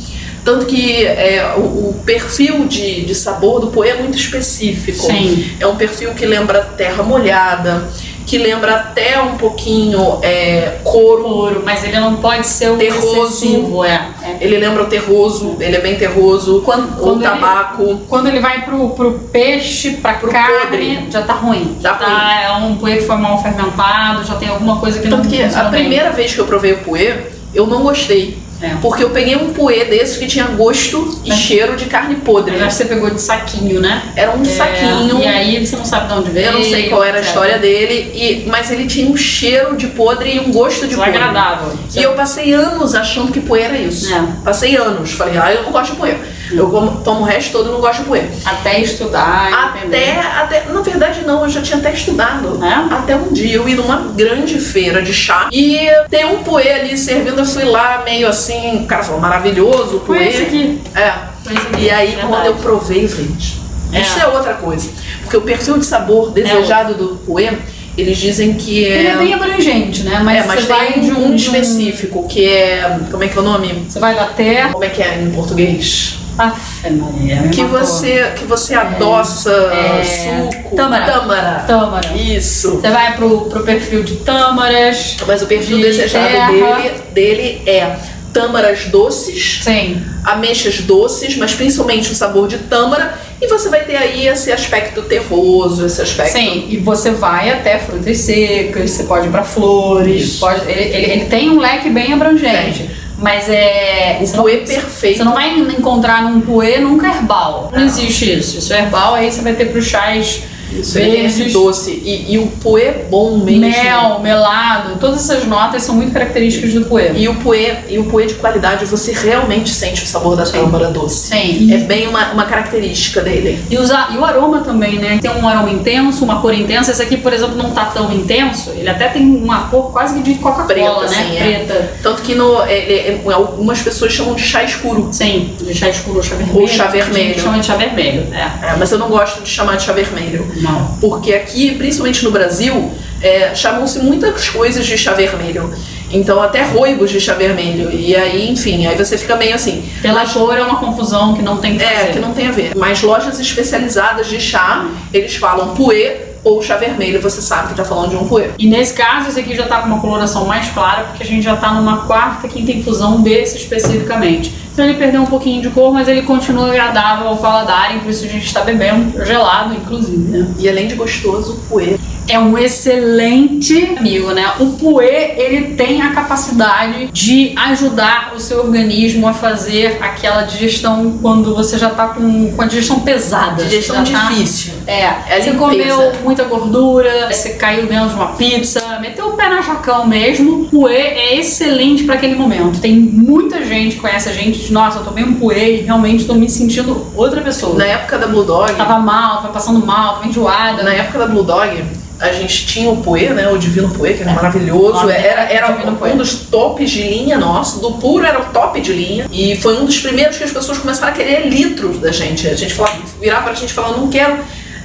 Tanto 0.49 0.65
que 0.65 1.05
é, 1.05 1.53
o, 1.57 1.59
o 1.59 2.01
perfil 2.03 2.65
de, 2.67 3.01
de 3.05 3.13
sabor 3.13 3.59
do 3.59 3.67
poê 3.67 3.89
é 3.89 3.95
muito 3.95 4.17
específico. 4.17 5.05
Sim. 5.05 5.51
É 5.59 5.67
um 5.67 5.75
perfil 5.75 6.15
que 6.15 6.25
lembra 6.25 6.59
terra 6.75 7.03
molhada, 7.03 7.87
que 8.25 8.35
lembra 8.35 8.77
até 8.77 9.21
um 9.21 9.35
pouquinho 9.37 10.17
é, 10.23 10.79
couro. 10.83 11.19
Couro, 11.23 11.61
mas 11.63 11.83
ele 11.83 11.99
não 11.99 12.15
pode 12.15 12.47
ser 12.47 12.71
o 12.71 12.77
Terroso. 12.77 13.25
excessivo, 13.25 13.85
é. 13.85 14.09
é. 14.23 14.37
Ele 14.41 14.57
lembra 14.57 14.81
o 14.81 14.85
terroso, 14.87 15.55
ele 15.59 15.75
é 15.75 15.81
bem 15.81 15.95
terroso. 15.97 16.63
Quando- 16.65 16.93
o 16.93 16.95
quando 17.03 17.21
ele- 17.21 17.29
tabaco. 17.29 18.01
Quando 18.09 18.27
ele 18.27 18.39
vai 18.39 18.65
pro, 18.65 18.89
pro 18.89 19.11
peixe, 19.31 19.91
pra 19.97 20.13
Pro 20.15 20.31
carne, 20.31 20.57
podre. 20.61 21.07
já 21.11 21.21
tá 21.21 21.33
ruim. 21.33 21.77
Já 21.79 21.93
tá, 21.93 22.41
é 22.43 22.51
um 22.53 22.75
poê 22.75 22.95
que 22.97 23.03
foi 23.05 23.17
mal 23.17 23.39
fermentado, 23.43 24.25
já 24.25 24.33
tem 24.33 24.49
alguma 24.49 24.77
coisa 24.79 24.97
que 24.99 25.07
não 25.07 25.17
Tanto 25.17 25.29
que 25.29 25.43
a 25.43 25.63
bem. 25.65 25.81
primeira 25.81 26.09
vez 26.09 26.33
que 26.33 26.39
eu 26.39 26.45
provei 26.47 26.73
o 26.73 26.77
puê, 26.79 27.13
eu 27.53 27.67
não 27.67 27.83
gostei. 27.83 28.48
É. 28.61 28.75
Porque 28.81 29.03
eu 29.03 29.09
peguei 29.11 29.35
um 29.37 29.53
puê 29.53 29.85
desses 29.85 30.17
que 30.17 30.27
tinha 30.27 30.45
gosto 30.47 31.21
e 31.23 31.29
Mas- 31.29 31.39
cheiro 31.39 31.77
de 31.77 31.85
carne 31.85 32.15
podre. 32.15 32.57
Que 32.57 32.73
você 32.73 32.85
pegou 32.85 33.09
de 33.09 33.21
saquinho, 33.21 33.79
né? 33.79 34.03
Era 34.15 34.35
um 34.35 34.41
É, 34.41 34.45
saquinho. 34.45 35.19
E 35.21 35.27
aí 35.27 35.65
você 35.65 35.75
não 35.77 35.85
sabe 35.85 36.07
de 36.07 36.13
onde 36.19 36.29
veio. 36.31 36.47
Eu 36.47 36.53
não 36.53 36.63
sei 36.63 36.89
qual 36.89 37.03
era 37.03 37.19
a 37.19 37.21
história 37.21 37.57
dele, 37.57 38.11
e, 38.13 38.43
mas 38.49 38.69
ele 38.71 38.85
tinha 38.85 39.09
um 39.09 39.15
cheiro 39.15 39.77
de 39.77 39.87
podre 39.87 40.35
e 40.35 40.39
um 40.39 40.51
gosto 40.51 40.87
de 40.87 40.95
podre. 40.95 41.11
Desagradável. 41.13 41.71
E 41.95 42.03
eu 42.03 42.13
passei 42.13 42.53
anos 42.53 42.95
achando 42.95 43.31
que 43.31 43.39
puê 43.39 43.61
era 43.61 43.77
isso. 43.77 44.13
É. 44.13 44.23
Passei 44.43 44.75
anos. 44.75 45.11
Falei, 45.13 45.37
ah, 45.37 45.53
eu 45.53 45.63
não 45.63 45.71
gosto 45.71 45.91
de 45.91 45.97
puê. 45.97 46.15
Eu 46.51 46.69
como- 46.69 47.01
tomo 47.01 47.21
o 47.21 47.23
resto 47.23 47.51
todo 47.51 47.69
e 47.69 47.71
não 47.71 47.79
gosto 47.79 47.99
de 48.01 48.05
puê. 48.07 48.23
Até 48.45 48.79
estudar, 48.79 49.49
Até, 49.53 49.79
entender. 49.85 50.19
até, 50.19 50.63
na 50.69 50.81
verdade 50.81 51.21
não, 51.25 51.43
eu 51.43 51.49
já 51.49 51.61
tinha 51.61 51.77
até 51.77 51.91
estudado. 51.93 52.59
É? 52.63 52.93
Até 52.93 53.15
um 53.15 53.31
dia 53.31 53.55
eu 53.55 53.69
ir 53.69 53.75
numa 53.75 53.97
grande 54.15 54.57
feira 54.59 55.01
de 55.01 55.13
chá 55.13 55.47
e 55.51 55.87
tem 56.09 56.25
um 56.25 56.43
puê 56.43 56.69
ali 56.71 56.97
servindo, 56.97 57.39
eu 57.39 57.45
fui 57.45 57.65
lá 57.65 58.01
meio 58.03 58.27
assim, 58.27 58.83
o 58.83 58.85
cara 58.87 59.03
falou, 59.03 59.19
maravilhoso 59.21 59.97
o 59.97 59.99
Foi 59.99 60.17
puê. 60.19 60.27
esse 60.27 60.41
aqui. 60.43 60.81
É. 60.95 61.13
Foi 61.43 61.53
esse 61.53 61.67
aqui. 61.67 61.81
E 61.83 61.89
aí 61.89 62.07
verdade. 62.07 62.27
quando 62.27 62.45
eu 62.45 62.53
provei, 62.55 63.07
gente, 63.07 63.59
É. 63.93 64.01
isso 64.01 64.19
é 64.19 64.27
outra 64.27 64.53
coisa. 64.55 64.89
Porque 65.21 65.37
o 65.37 65.41
perfil 65.41 65.77
de 65.77 65.85
sabor 65.85 66.31
desejado 66.31 66.95
do 66.95 67.15
puê, 67.25 67.49
eles 67.97 68.17
dizem 68.17 68.53
que 68.53 68.85
é... 68.85 68.97
Ele 68.99 69.07
é 69.07 69.17
bem 69.17 69.33
abrangente, 69.33 70.03
né? 70.03 70.21
Mas, 70.23 70.43
é, 70.43 70.47
mas 70.47 70.59
tem 70.59 70.67
vai 70.67 70.99
de 70.99 71.11
um, 71.11 71.27
um- 71.31 71.35
específico 71.35 72.27
que 72.27 72.45
é. 72.45 72.97
Como 73.11 73.23
é 73.23 73.27
que 73.27 73.37
é 73.37 73.41
o 73.41 73.43
nome? 73.43 73.85
Você 73.87 73.99
vai 73.99 74.15
da 74.15 74.25
terra. 74.25 74.71
Como 74.71 74.83
é 74.83 74.89
que 74.89 75.01
é 75.03 75.21
em 75.21 75.29
português? 75.31 76.15
Maria. 76.39 77.41
me 77.41 77.49
Que 77.49 77.63
matou. 77.63 77.79
você, 77.79 78.31
que 78.37 78.45
você 78.45 78.73
adoça 78.75 79.51
É. 79.51 80.03
suco. 80.03 80.75
Tâmara. 80.75 81.05
Tâmara. 81.11 81.63
Tâmara. 81.67 82.13
Isso. 82.15 82.71
Você 82.79 82.89
vai 82.89 83.15
pro, 83.15 83.41
pro 83.41 83.63
perfil 83.63 84.03
de 84.03 84.15
tâmaras. 84.17 85.17
Mas 85.27 85.41
o 85.41 85.45
perfil 85.45 85.77
De 85.77 85.83
desejado 85.83 86.27
terra. 86.27 86.51
dele, 86.51 86.91
dele 87.13 87.61
é 87.69 87.95
tâmaras 88.31 88.85
doces, 88.85 89.59
Sim. 89.63 90.03
ameixas 90.23 90.81
doces, 90.81 91.35
mas 91.35 91.55
principalmente 91.55 92.11
o 92.11 92.15
sabor 92.15 92.47
de 92.47 92.59
tâmara. 92.59 93.13
E 93.41 93.47
você 93.47 93.69
vai 93.69 93.83
ter 93.85 93.95
aí 93.95 94.27
esse 94.27 94.51
aspecto 94.51 95.01
terroso, 95.01 95.85
esse 95.85 96.01
aspecto. 96.01 96.33
Sim, 96.33 96.67
e 96.69 96.77
você 96.77 97.09
vai 97.09 97.49
até 97.51 97.79
frutas 97.79 98.17
secas, 98.19 98.91
você 98.91 99.03
pode 99.03 99.27
ir 99.27 99.31
pra 99.31 99.43
flores, 99.43 100.35
pode, 100.39 100.61
ele, 100.69 100.81
ele, 100.95 101.11
ele 101.11 101.25
tem 101.25 101.49
um 101.49 101.57
leque 101.59 101.89
bem 101.89 102.13
abrangente. 102.13 102.89
Mas 103.21 103.49
é. 103.49 104.17
O 104.21 104.25
você 104.25 104.35
não- 104.37 104.43
puê 104.43 104.57
perfeito. 104.57 105.17
Você 105.17 105.23
não 105.23 105.33
vai 105.33 105.57
encontrar 105.59 106.23
num 106.23 106.41
puê 106.41 106.79
nunca 106.79 107.07
herbal. 107.07 107.69
Não 107.73 107.83
existe 107.83 108.31
isso. 108.39 108.59
Isso 108.59 108.73
é 108.73 108.79
herbal, 108.79 109.15
aí 109.15 109.31
você 109.31 109.41
vai 109.41 109.53
ter 109.53 109.65
pros 109.65 109.85
chás 109.85 110.43
Isso, 110.71 110.97
ele 110.97 111.11
tem 111.11 111.25
esse 111.25 111.45
doce. 111.45 111.91
E, 112.03 112.33
e 112.33 112.37
o 112.37 112.47
puê 112.47 112.91
bom 113.09 113.37
mesmo. 113.37 113.61
Mel, 113.61 114.19
melado, 114.19 114.97
todas 114.99 115.29
essas 115.29 115.45
notas 115.45 115.83
são 115.83 115.95
muito 115.95 116.11
características 116.11 116.73
do 116.73 116.85
puê. 116.85 117.11
E 117.15 117.27
o 117.27 117.35
puê, 117.35 117.75
e 117.89 117.97
o 117.99 118.05
puê 118.05 118.25
de 118.25 118.35
qualidade, 118.35 118.85
você 118.85 119.11
realmente 119.11 119.69
sente 119.69 120.03
o 120.03 120.07
sabor 120.07 120.35
da 120.35 120.45
tâmara 120.45 120.87
doce. 120.89 121.29
Sim. 121.29 121.73
É 121.73 121.77
bem 121.77 122.07
uma, 122.07 122.31
uma 122.31 122.45
característica 122.45 123.21
dele. 123.21 123.59
E, 123.69 123.77
usa, 123.77 124.07
e 124.11 124.17
o 124.17 124.25
aroma 124.25 124.61
também, 124.61 124.99
né? 124.99 125.19
Tem 125.21 125.31
um 125.31 125.47
aroma 125.47 125.69
intenso, 125.71 126.23
uma 126.23 126.41
cor 126.41 126.53
intensa. 126.53 126.91
Esse 126.91 127.01
aqui, 127.01 127.17
por 127.17 127.33
exemplo, 127.33 127.55
não 127.55 127.71
tá 127.71 127.85
tão 127.85 128.11
intenso. 128.13 128.71
Ele 128.75 128.89
até 128.89 129.07
tem 129.09 129.23
uma 129.23 129.67
cor 129.69 129.91
quase 129.91 130.15
que 130.15 130.21
de 130.21 130.35
Coca-Cola, 130.35 130.65
Preta, 130.67 130.99
né? 131.01 131.05
assim, 131.05 131.37
é. 131.37 131.39
Preta. 131.65 131.91
Tanto 132.03 132.21
que 132.21 132.35
no, 132.35 132.61
é- 132.63 132.73
é- 132.79 133.21
algumas 133.33 133.81
pessoas 133.81 134.11
chamam 134.13 134.35
de 134.35 134.43
chá 134.43 134.63
escuro. 134.63 135.09
Sim, 135.11 135.55
de 135.59 135.73
chá 135.73 135.89
escuro 135.89 136.17
ou 136.17 136.23
chá 136.23 136.35
vermelho. 136.35 136.59
Ou 136.59 136.67
chá 136.67 136.85
A 136.85 136.91
gente 136.91 137.03
vermelho. 137.03 137.39
chama 137.39 137.59
de 137.59 137.65
chá 137.65 137.75
vermelho, 137.75 138.27
é. 138.33 138.67
É, 138.67 138.75
mas 138.77 138.91
eu 138.91 138.97
não 138.99 139.09
gosto 139.09 139.41
de 139.43 139.49
chamar 139.49 139.77
de 139.77 139.83
chá 139.83 139.93
vermelho. 139.93 140.45
Não. 140.59 140.97
Porque 140.99 141.33
aqui, 141.33 141.75
principalmente 141.75 142.23
no 142.23 142.31
Brasil, 142.31 142.91
é, 143.21 143.53
chamam-se 143.55 143.99
muitas 143.99 144.49
coisas 144.49 144.85
de 144.85 144.97
chá 144.97 145.13
vermelho. 145.13 145.73
Então, 146.11 146.41
até 146.41 146.63
roibos 146.63 147.11
de 147.11 147.19
chá 147.21 147.33
vermelho. 147.35 147.91
E 147.91 148.15
aí, 148.15 148.49
enfim, 148.49 148.87
aí 148.87 148.97
você 148.97 149.17
fica 149.17 149.35
meio 149.35 149.53
assim. 149.55 149.87
Pela 150.01 150.25
cor 150.25 150.57
é 150.57 150.61
uma 150.63 150.77
confusão 150.79 151.35
que 151.35 151.41
não 151.41 151.57
tem 151.57 151.77
que 151.77 151.83
É, 151.83 151.87
fazer. 151.89 152.11
que 152.13 152.19
não 152.19 152.33
tem 152.33 152.47
a 152.47 152.51
ver. 152.51 152.71
Mas 152.75 153.01
lojas 153.03 153.39
especializadas 153.39 154.27
de 154.27 154.39
chá, 154.39 154.87
eles 155.13 155.35
falam 155.35 155.75
puê 155.75 156.28
ou 156.43 156.61
chá 156.61 156.77
vermelho, 156.77 157.21
você 157.21 157.41
sabe 157.41 157.69
que 157.69 157.75
tá 157.75 157.85
falando 157.85 158.09
de 158.09 158.15
um 158.15 158.27
puê. 158.27 158.51
E 158.57 158.67
nesse 158.67 158.93
caso, 158.93 159.29
esse 159.29 159.39
aqui 159.39 159.55
já 159.55 159.65
tá 159.65 159.81
com 159.81 159.87
uma 159.87 159.99
coloração 159.99 160.45
mais 160.45 160.69
clara, 160.69 161.03
porque 161.05 161.23
a 161.23 161.25
gente 161.25 161.43
já 161.43 161.55
tá 161.55 161.73
numa 161.73 162.05
quarta, 162.05 162.47
quinta 162.47 162.71
infusão 162.71 163.21
desse 163.21 163.57
especificamente. 163.57 164.53
Então 164.73 164.85
ele 164.85 164.97
perdeu 164.97 165.21
um 165.21 165.25
pouquinho 165.25 165.61
de 165.61 165.69
cor, 165.69 165.91
mas 165.91 166.07
ele 166.07 166.21
continua 166.21 166.69
agradável 166.69 167.27
ao 167.27 167.37
paladar, 167.37 167.95
e 167.95 167.99
por 167.99 168.09
isso 168.09 168.23
a 168.23 168.29
gente 168.29 168.45
está 168.45 168.61
bebendo 168.61 169.25
gelado, 169.25 169.73
inclusive, 169.73 170.17
né? 170.17 170.47
E 170.57 170.69
além 170.69 170.87
de 170.87 170.95
gostoso, 170.95 171.53
o 171.53 171.57
puê. 171.67 171.97
É 172.29 172.37
um 172.39 172.57
excelente 172.57 173.95
amigo, 173.97 174.31
né? 174.31 174.53
O 174.59 174.67
puê, 174.73 175.33
ele 175.37 175.73
tem 175.75 176.01
a 176.01 176.11
capacidade 176.11 177.07
de 177.11 177.53
ajudar 177.57 178.33
o 178.35 178.39
seu 178.39 178.59
organismo 178.59 179.27
a 179.27 179.33
fazer 179.33 179.97
aquela 180.01 180.43
digestão 180.43 181.17
quando 181.21 181.55
você 181.55 181.77
já 181.77 181.89
tá 181.89 182.09
com, 182.09 182.51
com 182.51 182.61
a 182.61 182.65
digestão 182.65 182.99
pesada. 182.99 183.63
Digestão 183.63 184.03
tá- 184.03 184.29
difícil. 184.29 184.73
é, 184.85 185.01
É 185.05 185.41
você 185.41 185.49
limpeza. 185.51 185.57
comeu 185.57 186.11
muita 186.23 186.43
gordura, 186.43 187.27
você 187.31 187.51
caiu 187.55 187.87
dentro 187.87 188.09
de 188.09 188.15
uma 188.15 188.27
pizza, 188.33 188.99
meteu 189.01 189.29
o 189.29 189.33
pé 189.33 189.49
na 189.49 189.61
jacão 189.61 190.05
mesmo. 190.07 190.65
Puê 190.69 190.93
é 190.95 191.35
excelente 191.39 192.03
para 192.03 192.15
aquele 192.15 192.35
momento. 192.35 192.79
Tem 192.79 192.95
muita 192.95 193.63
gente 193.65 193.95
que 193.95 194.01
conhece 194.01 194.29
a 194.29 194.33
gente 194.33 194.57
e 194.57 194.61
diz, 194.61 194.69
nossa, 194.69 194.99
eu 194.99 195.03
tomei 195.03 195.23
um 195.23 195.33
puê 195.33 195.77
e 195.77 195.81
realmente 195.81 196.25
tô 196.25 196.33
me 196.35 196.49
sentindo 196.49 197.07
outra 197.15 197.41
pessoa. 197.41 197.75
Na 197.75 197.85
época 197.85 198.17
da 198.17 198.27
Blue 198.27 198.43
Dog, 198.43 198.73
Tava 198.75 198.99
mal, 198.99 199.37
tava 199.37 199.53
passando 199.53 199.85
mal, 199.85 200.15
tava 200.15 200.27
enjoada. 200.27 200.83
na 200.83 200.93
época 200.93 201.19
da 201.19 201.25
Blue 201.27 201.43
Dog, 201.43 201.83
a 202.19 202.33
gente 202.33 202.65
tinha 202.65 202.89
o 202.89 202.97
puê, 202.97 203.29
né? 203.29 203.47
O 203.49 203.57
Divino 203.57 203.89
Puê, 203.89 204.13
que 204.13 204.21
era 204.21 204.31
maravilhoso. 204.33 205.05
Ó, 205.05 205.09
Era, 205.09 205.43
era 205.43 205.71
um 205.71 206.17
dos 206.17 206.33
tops 206.33 206.91
de 206.91 207.01
linha 207.03 207.37
nosso. 207.37 207.79
Do 207.79 207.93
puro 207.93 208.25
era 208.25 208.39
o 208.39 208.45
top 208.45 208.79
de 208.81 208.91
linha. 208.91 209.25
E 209.31 209.55
foi 209.57 209.79
um 209.79 209.85
dos 209.85 209.99
primeiros 209.99 210.37
que 210.37 210.43
as 210.43 210.51
pessoas 210.51 210.77
começaram 210.77 211.13
a 211.13 211.15
querer 211.15 211.47
litros 211.47 211.99
da 211.99 212.11
gente. 212.11 212.47
A 212.47 212.55
gente 212.55 212.73
falava, 212.73 212.97
virava 213.21 213.43
pra 213.43 213.53
gente 213.53 213.69
e 213.69 213.73
falava, 213.73 213.97
não 213.97 214.09
quero 214.09 214.37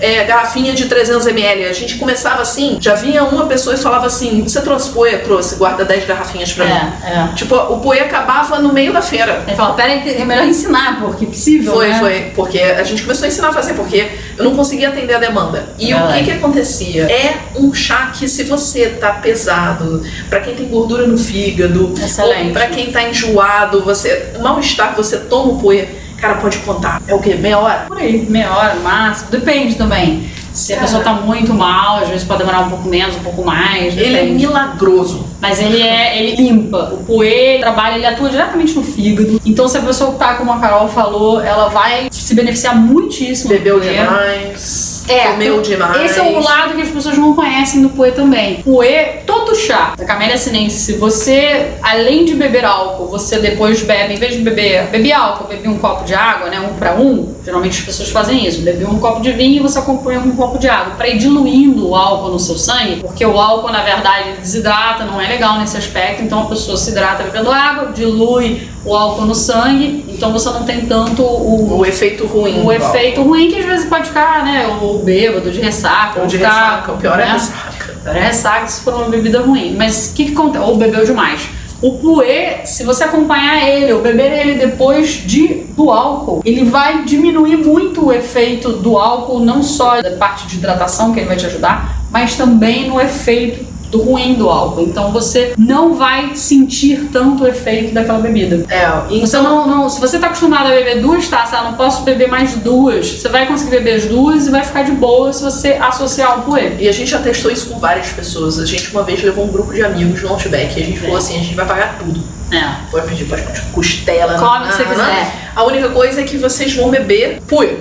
é, 0.05 0.25
garrafinha 0.25 0.75
de 0.75 0.87
300ml. 0.87 1.69
A 1.69 1.73
gente 1.73 1.97
começava 1.97 2.43
assim, 2.43 2.77
já 2.81 2.95
vinha 2.95 3.25
uma 3.25 3.47
pessoa 3.47 3.75
e 3.75 3.79
falava 3.79 4.07
assim, 4.07 4.43
você 4.43 4.61
trouxe 4.61 4.91
puê? 4.91 5.17
Trouxe, 5.19 5.57
guarda 5.57 5.85
10 5.85 6.05
garrafinhas 6.07 6.53
pra 6.53 6.67
mim. 6.67 6.73
É, 6.73 7.07
é. 7.07 7.29
Tipo, 7.35 7.55
o 7.57 7.81
puê 7.81 8.01
acabava 8.01 8.59
no 8.59 8.73
meio 8.73 8.93
da 8.93 9.01
feira. 9.01 9.43
Ele 9.47 9.57
fala, 9.57 9.75
peraí, 9.75 10.03
é 10.21 10.25
melhor 10.25 10.47
ensinar, 10.47 11.01
porque 11.01 11.25
é 11.25 11.29
possível, 11.29 11.73
Foi, 11.73 11.89
né? 11.89 11.99
foi. 11.99 12.21
Porque 12.35 12.61
a 12.61 12.85
gente 12.85 13.03
começou 13.03 13.25
a 13.25 13.29
ensinar 13.29 13.49
a 13.49 13.53
fazer, 13.53 13.73
porque 13.75 14.09
eu 14.37 14.45
não 14.45 14.55
conseguia 14.55 14.89
atender 14.91 15.15
a 15.15 15.19
demanda. 15.19 15.69
E 15.79 15.91
É 15.93 15.97
o 15.97 16.13
que 16.13 16.25
que 16.25 16.31
acontecia? 16.33 17.05
É 17.11 17.37
um 17.57 17.73
chá 17.73 18.13
que 18.13 18.29
se 18.29 18.45
você 18.45 18.87
tá 18.89 19.11
pesado, 19.13 20.03
pra 20.29 20.41
quem 20.41 20.55
tem 20.55 20.67
gordura 20.69 21.07
no 21.07 21.17
fígado, 21.17 21.95
Excelente. 22.03 22.49
ou 22.49 22.53
pra 22.53 22.67
quem 22.67 22.93
tá 22.93 23.03
enjoado, 23.03 23.83
você 23.83 24.33
mal-estar, 24.41 24.95
você 24.95 25.17
toma 25.19 25.53
o 25.53 25.59
puê, 25.59 25.89
cara, 26.25 26.35
pode 26.37 26.59
contar. 26.59 27.03
É 27.07 27.15
o 27.15 27.19
quê? 27.19 27.35
Meia 27.35 27.59
hora? 27.59 27.85
Por 27.87 27.99
aí, 27.99 28.25
meia 28.29 28.51
hora, 28.51 28.77
máximo. 28.77 29.31
Depende 29.31 29.75
também. 29.75 30.29
Se 30.53 30.73
a 30.73 30.79
pessoa 30.79 31.03
tá 31.03 31.13
muito 31.15 31.53
mal, 31.53 31.97
às 31.97 32.09
vezes 32.09 32.25
pode 32.25 32.39
demorar 32.39 32.61
um 32.61 32.71
pouco 32.71 32.89
menos, 32.89 33.17
um 33.17 33.21
pouco 33.21 33.45
mais. 33.45 33.97
Ele 33.99 34.17
é 34.17 34.21
depende. 34.21 34.47
milagroso. 34.47 35.27
Mas 35.41 35.61
ele 35.61 35.83
é, 35.83 36.17
ele 36.17 36.37
limpa. 36.37 36.93
O 36.95 36.99
puê 36.99 37.59
trabalha, 37.59 37.97
ele 37.97 38.07
atua 38.07 38.31
diretamente 38.31 38.73
no 38.75 38.83
fígado. 38.85 39.41
Então 39.45 39.67
se 39.67 39.77
a 39.77 39.83
pessoa 39.83 40.13
tá, 40.13 40.35
como 40.35 40.53
a 40.53 40.61
Carol 40.61 40.89
falou, 40.89 41.41
ela 41.41 41.69
vai 41.69 42.07
se 42.11 42.35
beneficiar 42.35 42.77
muitíssimo. 42.77 43.51
Bebeu 43.51 43.81
demais, 43.81 44.94
É, 45.09 45.29
comeu 45.33 45.61
demais. 45.61 46.11
Esse 46.11 46.21
é 46.21 46.23
o 46.23 46.41
lado 46.41 46.75
que 46.75 46.83
as 46.83 46.89
pessoas 46.89 47.19
não 47.19 47.35
conhecem 47.35 47.83
do 47.83 47.91
puê 47.91 48.11
também. 48.11 48.63
Puê, 48.63 49.21
todo 49.27 49.55
chá 49.55 49.95
da 49.97 50.05
Camélia 50.05 50.37
sinense, 50.39 50.79
se 50.81 50.93
você, 50.95 51.73
além 51.83 52.25
de 52.25 52.35
beber 52.35 52.65
álcool, 52.65 53.07
você 53.07 53.39
depois 53.39 53.83
bebe, 53.83 54.15
em 54.15 54.17
vez 54.17 54.35
de 54.35 54.41
beber, 54.41 54.87
beber 54.87 55.13
álcool, 55.13 55.47
beber 55.49 55.69
um 55.69 55.79
copo 55.79 56.05
de 56.05 56.15
água, 56.15 56.49
né, 56.49 56.61
um 56.61 56.75
para 56.75 56.95
um, 56.95 57.35
geralmente 57.45 57.79
as 57.81 57.85
pessoas 57.85 58.09
fazem 58.11 58.47
isso, 58.47 58.63
beber 58.63 58.89
um 58.89 58.99
copo 58.99 59.21
de 59.21 59.33
vinho 59.33 59.57
e 59.57 59.61
você 59.61 59.79
acompanha 59.79 60.21
com 60.21 60.29
um 60.29 60.37
copo 60.37 60.59
de 60.59 60.69
água, 60.69 60.95
para 60.97 61.09
ir 61.09 61.19
diluindo 61.19 61.89
o 61.89 61.95
álcool 61.95 62.31
no 62.31 62.39
seu 62.39 62.57
sangue, 62.57 62.97
porque 63.01 63.25
o 63.25 63.39
álcool, 63.39 63.71
na 63.71 63.83
verdade, 63.83 64.33
desidrata, 64.41 65.05
não 65.05 65.21
é 65.21 65.29
legal 65.29 65.59
nesse 65.59 65.77
aspecto, 65.77 66.23
então 66.23 66.43
a 66.43 66.47
pessoa 66.47 66.77
se 66.77 66.91
hidrata 66.91 67.23
bebendo 67.23 67.51
água, 67.51 67.93
dilui 67.93 68.69
o 68.85 68.95
álcool 68.95 69.25
no 69.25 69.35
sangue, 69.35 70.05
então 70.09 70.31
você 70.33 70.49
não 70.51 70.63
tem 70.65 70.83
tanto 70.83 71.23
o, 71.23 71.79
O 71.79 71.87
efeito 71.87 72.27
ruim. 72.27 72.63
o 72.63 72.71
efeito 72.71 73.23
ruim 73.23 73.49
que 73.51 73.59
às 73.59 73.65
vezes 73.65 73.89
pode 73.89 74.09
ficar, 74.09 74.45
né? 74.45 74.79
O 74.83 74.94
bêbado, 74.99 75.51
de 75.51 75.61
ressaca. 75.61 76.21
Ou 76.21 76.27
de 76.27 76.39
ficar, 76.39 76.77
ressaca. 76.77 76.93
O 76.93 76.97
pior 76.99 77.19
é 77.19 77.27
né? 77.27 77.33
ressaca. 77.33 77.93
O 77.93 78.01
pior 78.03 78.17
é 78.17 78.21
ressaca 78.21 78.69
se 78.69 78.81
for 78.83 78.95
uma 78.95 79.09
bebida 79.09 79.41
ruim. 79.41 79.75
Mas 79.77 80.11
o 80.11 80.15
que, 80.15 80.27
que 80.27 80.33
acontece? 80.33 80.65
Ou 80.65 80.77
bebeu 80.77 81.05
demais. 81.05 81.49
O 81.83 81.99
puê, 81.99 82.65
se 82.65 82.83
você 82.83 83.05
acompanhar 83.05 83.69
ele 83.69 83.93
ou 83.93 84.01
beber 84.01 84.33
ele 84.33 84.55
depois 84.55 85.23
de, 85.27 85.65
do 85.77 85.91
álcool, 85.91 86.41
ele 86.45 86.65
vai 86.65 87.05
diminuir 87.05 87.59
muito 87.59 88.07
o 88.07 88.13
efeito 88.13 88.73
do 88.73 88.97
álcool, 88.97 89.41
não 89.41 89.63
só 89.63 90.01
da 90.01 90.13
parte 90.13 90.47
de 90.47 90.57
hidratação, 90.57 91.13
que 91.13 91.21
ele 91.21 91.27
vai 91.27 91.37
te 91.37 91.45
ajudar, 91.45 91.99
mas 92.11 92.37
também 92.37 92.89
no 92.89 92.99
efeito 92.99 93.74
do 93.95 94.03
ruim 94.03 94.35
do 94.35 94.49
álcool. 94.51 94.83
Então 94.83 95.13
você 95.13 95.55
não 95.57 95.95
vai 95.95 96.35
sentir 96.35 97.09
tanto 97.13 97.45
o 97.45 97.47
efeito 97.47 97.95
daquela 97.95 98.19
bebida. 98.19 98.65
É, 98.69 98.87
Você 99.21 99.37
então 99.37 99.43
não, 99.43 99.67
não- 99.67 99.89
se 99.89 100.01
você 100.01 100.19
tá 100.19 100.27
acostumado 100.27 100.67
a 100.67 100.71
beber 100.71 101.01
duas 101.01 101.29
taças, 101.29 101.55
ah, 101.61 101.63
não 101.63 101.75
posso 101.75 102.03
beber 102.03 102.29
mais 102.29 102.55
duas. 102.57 103.07
Você 103.07 103.29
vai 103.29 103.47
conseguir 103.47 103.71
beber 103.71 103.95
as 103.95 104.07
duas 104.07 104.47
e 104.49 104.51
vai 104.51 104.65
ficar 104.65 104.83
de 104.83 104.93
boa 104.93 105.33
se 105.33 105.45
você 105.45 105.75
associar 105.81 106.41
o 106.41 106.43
puê. 106.43 106.73
E 106.81 106.89
a 106.89 106.93
gente 106.93 107.11
já 107.11 107.21
testou 107.21 107.51
isso 107.53 107.69
com 107.69 107.79
várias 107.79 108.09
pessoas. 108.09 108.59
A 108.59 108.67
gente 108.67 108.91
uma 108.91 109.05
vez 109.05 109.23
levou 109.23 109.45
um 109.45 109.49
grupo 109.49 109.73
de 109.73 109.83
amigos 109.85 110.21
no 110.23 110.31
Outback 110.31 110.77
e 110.79 110.83
a 110.83 110.87
gente 110.87 110.99
falou 110.99 111.17
assim, 111.17 111.37
a 111.37 111.43
gente 111.43 111.55
vai 111.55 111.67
pagar 111.67 111.97
tudo. 111.99 112.21
É. 112.51 112.91
Pode 112.91 113.07
pedir, 113.09 113.25
pode 113.27 113.43
pedir 113.43 113.63
costela. 113.73 114.39
Come 114.39 114.65
o 114.67 114.69
que 114.69 114.77
você 114.77 114.85
quiser. 114.85 115.33
A 115.55 115.65
única 115.65 115.89
coisa 115.91 116.21
é 116.21 116.25
que 116.25 116.37
vocês 116.37 116.75
vão 116.75 116.91
beber 116.91 117.41
puê. 117.47 117.77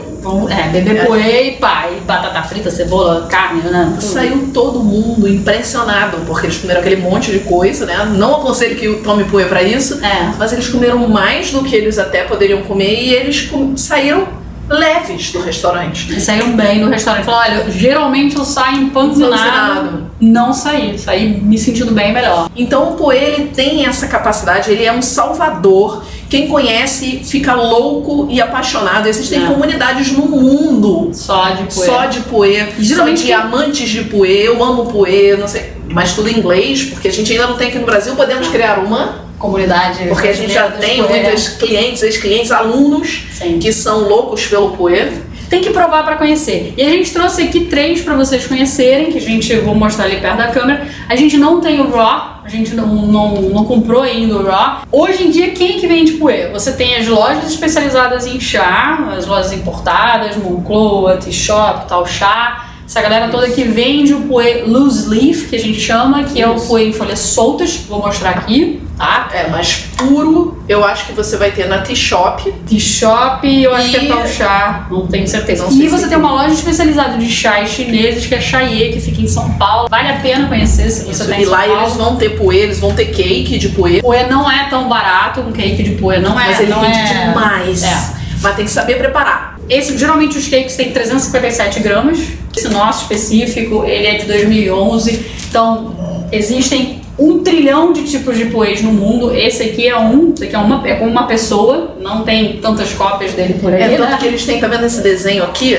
É, 0.49 0.69
beber 0.69 0.97
É. 0.97 1.47
e 1.47 1.57
e 1.57 2.01
batata 2.05 2.41
frita, 2.43 2.69
cebola, 2.71 3.27
carne, 3.29 3.61
né? 3.61 3.89
Tudo. 3.91 4.01
Saiu 4.01 4.49
todo 4.53 4.79
mundo 4.79 5.27
impressionado, 5.27 6.17
porque 6.25 6.47
eles 6.47 6.57
comeram 6.57 6.79
aquele 6.81 6.97
monte 7.01 7.31
de 7.31 7.39
coisa, 7.39 7.85
né? 7.85 8.05
Não 8.15 8.35
aconselho 8.35 8.75
que 8.75 8.93
tome 9.03 9.23
puê 9.25 9.45
pra 9.45 9.61
isso, 9.61 10.03
É. 10.03 10.31
mas 10.37 10.53
eles 10.53 10.67
comeram 10.67 11.07
mais 11.07 11.51
do 11.51 11.63
que 11.63 11.75
eles 11.75 11.97
até 11.99 12.23
poderiam 12.23 12.61
comer 12.63 13.03
e 13.03 13.13
eles 13.13 13.49
saíram 13.75 14.27
leves 14.69 15.31
do 15.31 15.41
restaurante. 15.41 16.19
Saíram 16.21 16.53
bem 16.53 16.79
no 16.79 16.89
restaurante. 16.89 17.25
Falaram, 17.25 17.55
olha, 17.61 17.71
geralmente 17.71 18.35
eu 18.37 18.45
saio. 18.45 18.83
Empanzinado. 18.83 20.03
Não 20.19 20.53
saí, 20.53 20.97
saí 20.97 21.27
me 21.41 21.57
sentindo 21.57 21.91
bem 21.91 22.13
melhor. 22.13 22.49
Então 22.55 22.93
o 22.93 22.95
Poe 22.95 23.17
ele 23.17 23.47
tem 23.47 23.85
essa 23.85 24.07
capacidade, 24.07 24.71
ele 24.71 24.85
é 24.85 24.91
um 24.93 25.01
salvador. 25.01 26.03
Quem 26.33 26.47
conhece 26.47 27.21
fica 27.23 27.53
louco 27.53 28.25
e 28.27 28.41
apaixonado. 28.41 29.05
Existem 29.07 29.43
É. 29.43 29.45
comunidades 29.45 30.11
no 30.13 30.25
mundo 30.25 31.11
Só 31.13 31.49
de 31.51 31.63
puê. 31.71 31.85
só 31.85 32.05
de 32.07 32.21
Poe, 32.21 32.69
Geralmente 32.79 33.17
só 33.19 33.23
de 33.27 33.31
quem- 33.31 33.33
amantes 33.35 33.87
de 33.87 34.03
Poe. 34.05 34.27
Eu 34.43 34.63
amo 34.63 34.87
Poe, 34.87 35.37
não 35.37 35.47
sei, 35.47 35.73
mas 35.89 36.13
tudo 36.15 36.27
em 36.29 36.39
inglês, 36.39 36.85
porque 36.85 37.07
a 37.07 37.11
gente 37.11 37.31
ainda 37.31 37.45
não 37.45 37.55
tem 37.55 37.67
aqui 37.67 37.77
no 37.77 37.85
Brasil. 37.85 38.15
Podemos 38.15 38.47
criar 38.47 38.79
uma, 38.79 39.21
Comunidade. 39.37 40.07
porque 40.07 40.27
a 40.27 40.33
gente 40.33 40.51
já 40.51 40.71
tem 40.71 41.03
muitos 41.03 41.49
clientes, 41.49 42.01
ex-clientes, 42.01 42.51
alunos 42.51 43.25
Sim. 43.31 43.59
que 43.59 43.71
são 43.71 43.99
loucos 44.09 44.47
pelo 44.47 44.71
Poe. 44.71 45.11
Tem 45.53 45.61
que 45.61 45.69
provar 45.69 46.03
pra 46.03 46.15
conhecer. 46.15 46.73
E 46.75 46.81
a 46.81 46.89
gente 46.89 47.13
trouxe 47.13 47.43
aqui 47.43 47.65
três 47.65 48.01
pra 48.01 48.15
vocês 48.15 48.47
conhecerem, 48.47 49.11
que 49.11 49.19
a 49.19 49.21
gente 49.21 49.55
vou 49.57 49.75
mostrar 49.75 50.05
ali 50.05 50.19
perto 50.19 50.37
da 50.37 50.47
câmera. 50.47 50.87
A 51.07 51.15
gente 51.15 51.37
não 51.37 51.61
tem 51.61 51.79
o 51.79 51.91
Raw, 51.91 52.41
a 52.43 52.49
gente 52.49 52.73
não, 52.73 52.87
não, 52.87 53.39
não 53.39 53.63
comprou 53.63 54.01
ainda 54.01 54.35
o 54.35 54.43
Raw. 54.43 54.81
Hoje 54.91 55.27
em 55.27 55.29
dia, 55.29 55.51
quem 55.51 55.79
que 55.79 55.85
vende 55.85 56.13
puê? 56.13 56.47
Você 56.47 56.71
tem 56.71 56.95
as 56.95 57.07
lojas 57.07 57.51
especializadas 57.51 58.25
em 58.25 58.39
chá, 58.39 59.13
as 59.15 59.27
lojas 59.27 59.53
importadas, 59.53 60.35
Moncloa, 60.37 61.17
T-Shop, 61.17 61.87
Tal 61.87 62.03
Chá. 62.07 62.69
Essa 62.83 62.99
galera 63.03 63.27
toda 63.29 63.47
que 63.47 63.63
vende 63.63 64.11
o 64.15 64.21
puê 64.21 64.63
loose 64.65 65.07
leaf, 65.07 65.49
que 65.49 65.55
a 65.55 65.59
gente 65.59 65.79
chama, 65.79 66.23
que 66.23 66.41
é 66.41 66.47
o 66.47 66.55
puê 66.55 66.87
em 66.87 66.93
folhas 66.93 67.19
soltas. 67.19 67.75
Vou 67.87 67.99
mostrar 67.99 68.31
aqui. 68.31 68.81
Tá? 68.97 69.29
É, 69.33 69.47
mas 69.49 69.85
puro 69.97 70.63
eu 70.67 70.83
acho 70.83 71.07
que 71.07 71.13
você 71.13 71.37
vai 71.37 71.51
ter 71.51 71.67
na 71.67 71.79
T-Shop. 71.79 72.51
T-Shop, 72.67 73.61
eu 73.61 73.73
acho 73.73 73.89
que 73.89 73.97
é 73.97 74.07
tal 74.07 74.27
chá, 74.27 74.87
não 74.89 75.07
tenho 75.07 75.27
certeza. 75.27 75.65
Não 75.65 75.71
e 75.71 75.87
você 75.87 76.07
tem 76.07 76.17
uma 76.17 76.31
loja 76.31 76.53
especializada 76.53 77.17
de 77.17 77.29
chás 77.29 77.69
chineses, 77.69 78.25
que 78.25 78.35
é 78.35 78.41
Chaie, 78.41 78.93
que 78.93 78.99
fica 78.99 79.21
em 79.21 79.27
São 79.27 79.51
Paulo. 79.53 79.89
Vale 79.89 80.09
a 80.09 80.19
pena 80.19 80.47
conhecer 80.47 80.89
se 80.89 81.05
você 81.05 81.25
tem 81.25 81.41
E 81.41 81.45
lá 81.45 81.63
Paulo. 81.63 81.81
eles 81.81 81.93
vão 81.95 82.15
ter 82.15 82.29
poê, 82.37 82.57
eles 82.57 82.79
vão 82.79 82.93
ter 82.93 83.05
cake 83.05 83.57
de 83.57 83.69
poê. 83.69 84.01
Poê 84.01 84.25
não 84.27 84.49
é 84.49 84.69
tão 84.69 84.87
barato, 84.87 85.41
um 85.41 85.51
cake 85.51 85.83
de 85.83 85.91
poê 85.91 86.19
não 86.19 86.39
é. 86.39 86.47
Mas 86.47 86.59
ele 86.59 86.69
não 86.69 86.81
rende 86.81 86.97
é... 86.97 87.27
demais. 87.27 87.83
É. 87.83 88.13
Mas 88.41 88.55
tem 88.55 88.65
que 88.65 88.71
saber 88.71 88.97
preparar. 88.97 89.57
Esse, 89.69 89.97
geralmente 89.97 90.37
os 90.37 90.47
cakes 90.47 90.75
têm 90.75 90.91
357 90.91 91.79
gramas. 91.79 92.19
Esse 92.55 92.67
nosso 92.69 93.03
específico, 93.03 93.83
ele 93.85 94.05
é 94.05 94.17
de 94.17 94.25
2011. 94.25 95.25
Então, 95.49 96.27
existem 96.31 97.02
um 97.17 97.39
trilhão 97.39 97.93
de 97.93 98.03
tipos 98.03 98.37
de 98.37 98.45
poês 98.45 98.81
no 98.81 98.91
mundo. 98.91 99.33
Esse 99.35 99.63
aqui 99.63 99.87
é 99.87 99.97
um, 99.97 100.33
esse 100.33 100.45
aqui 100.45 100.55
é 100.55 100.59
uma, 100.59 100.87
é 100.87 100.95
com 100.95 101.05
uma 101.05 101.27
pessoa, 101.27 101.95
não 101.99 102.23
tem 102.23 102.57
tantas 102.57 102.93
cópias 102.93 103.33
dele 103.33 103.55
por 103.55 103.73
aí. 103.73 103.81
É 103.81 103.89
tanto 103.97 104.11
né? 104.11 104.17
que 104.19 104.25
eles 104.25 104.45
têm, 104.45 104.59
tá 104.59 104.67
vendo 104.67 104.85
esse 104.85 105.01
desenho 105.01 105.43
aqui? 105.43 105.77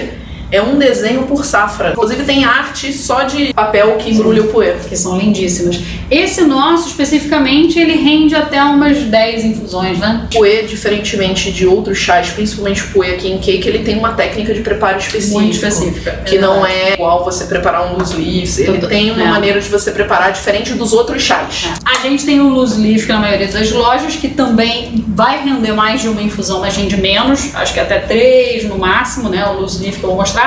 É 0.51 0.63
um 0.63 0.79
desenho 0.79 1.25
por 1.25 1.45
safra. 1.45 1.91
Inclusive 1.91 2.25
tem 2.25 2.45
arte 2.45 2.93
só 2.93 3.23
de 3.23 3.53
papel 3.53 3.97
que 3.97 4.11
embrulha 4.11 4.43
o 4.43 4.49
poê. 4.49 4.75
Que 4.89 4.97
são 4.97 5.19
lindíssimas. 5.19 5.81
Esse 6.11 6.43
nosso, 6.43 6.89
especificamente, 6.89 7.79
ele 7.79 7.95
rende 7.95 8.35
até 8.35 8.63
umas 8.63 8.99
10 8.99 9.45
infusões, 9.45 9.99
né? 9.99 10.29
Poê, 10.33 10.63
diferentemente 10.63 11.51
de 11.51 11.67
outros 11.67 11.99
chás, 11.99 12.31
principalmente 12.31 12.83
o 12.83 12.89
poê 12.89 13.15
aqui 13.15 13.31
em 13.31 13.39
cake, 13.39 13.69
ele 13.69 13.81
tem 13.81 13.99
uma 13.99 14.13
técnica 14.13 14.55
de 14.55 14.61
preparo 14.61 14.99
específica. 14.99 15.41
Muito 15.41 15.55
específica. 15.55 16.23
Que 16.25 16.39
não 16.39 16.65
é 16.65 16.95
igual 16.95 17.25
você 17.25 17.45
preparar 17.45 17.93
um 17.93 17.99
loose 17.99 18.17
leaf. 18.17 18.59
Ele 18.61 18.75
Tudo. 18.75 18.89
tem 18.89 19.11
uma 19.11 19.23
é. 19.23 19.27
maneira 19.27 19.61
de 19.61 19.69
você 19.69 19.91
preparar 19.91 20.33
diferente 20.33 20.73
dos 20.75 20.93
outros 20.93 21.23
chás. 21.23 21.67
É. 21.67 21.97
A 21.97 22.03
gente 22.03 22.25
tem 22.25 22.41
o 22.41 22.49
loose 22.49 22.81
leaf, 22.81 23.07
que 23.07 23.13
na 23.13 23.21
maioria 23.21 23.49
das 23.49 23.71
lojas, 23.71 24.17
que 24.17 24.29
também 24.29 25.05
vai 25.09 25.43
render 25.43 25.73
mais 25.73 26.01
de 26.01 26.09
uma 26.09 26.23
infusão, 26.23 26.61
mas 26.61 26.77
rende 26.77 26.97
menos. 26.97 27.55
Acho 27.55 27.73
que 27.73 27.81
até 27.81 27.99
três 27.99 28.65
no 28.65 28.79
máximo, 28.79 29.29
né? 29.29 29.47
O 29.49 29.61
loose 29.61 29.83
leaf 29.83 29.99
que 29.99 30.05
eu 30.05 30.11
vou 30.11 30.19
mostrar. 30.19 30.44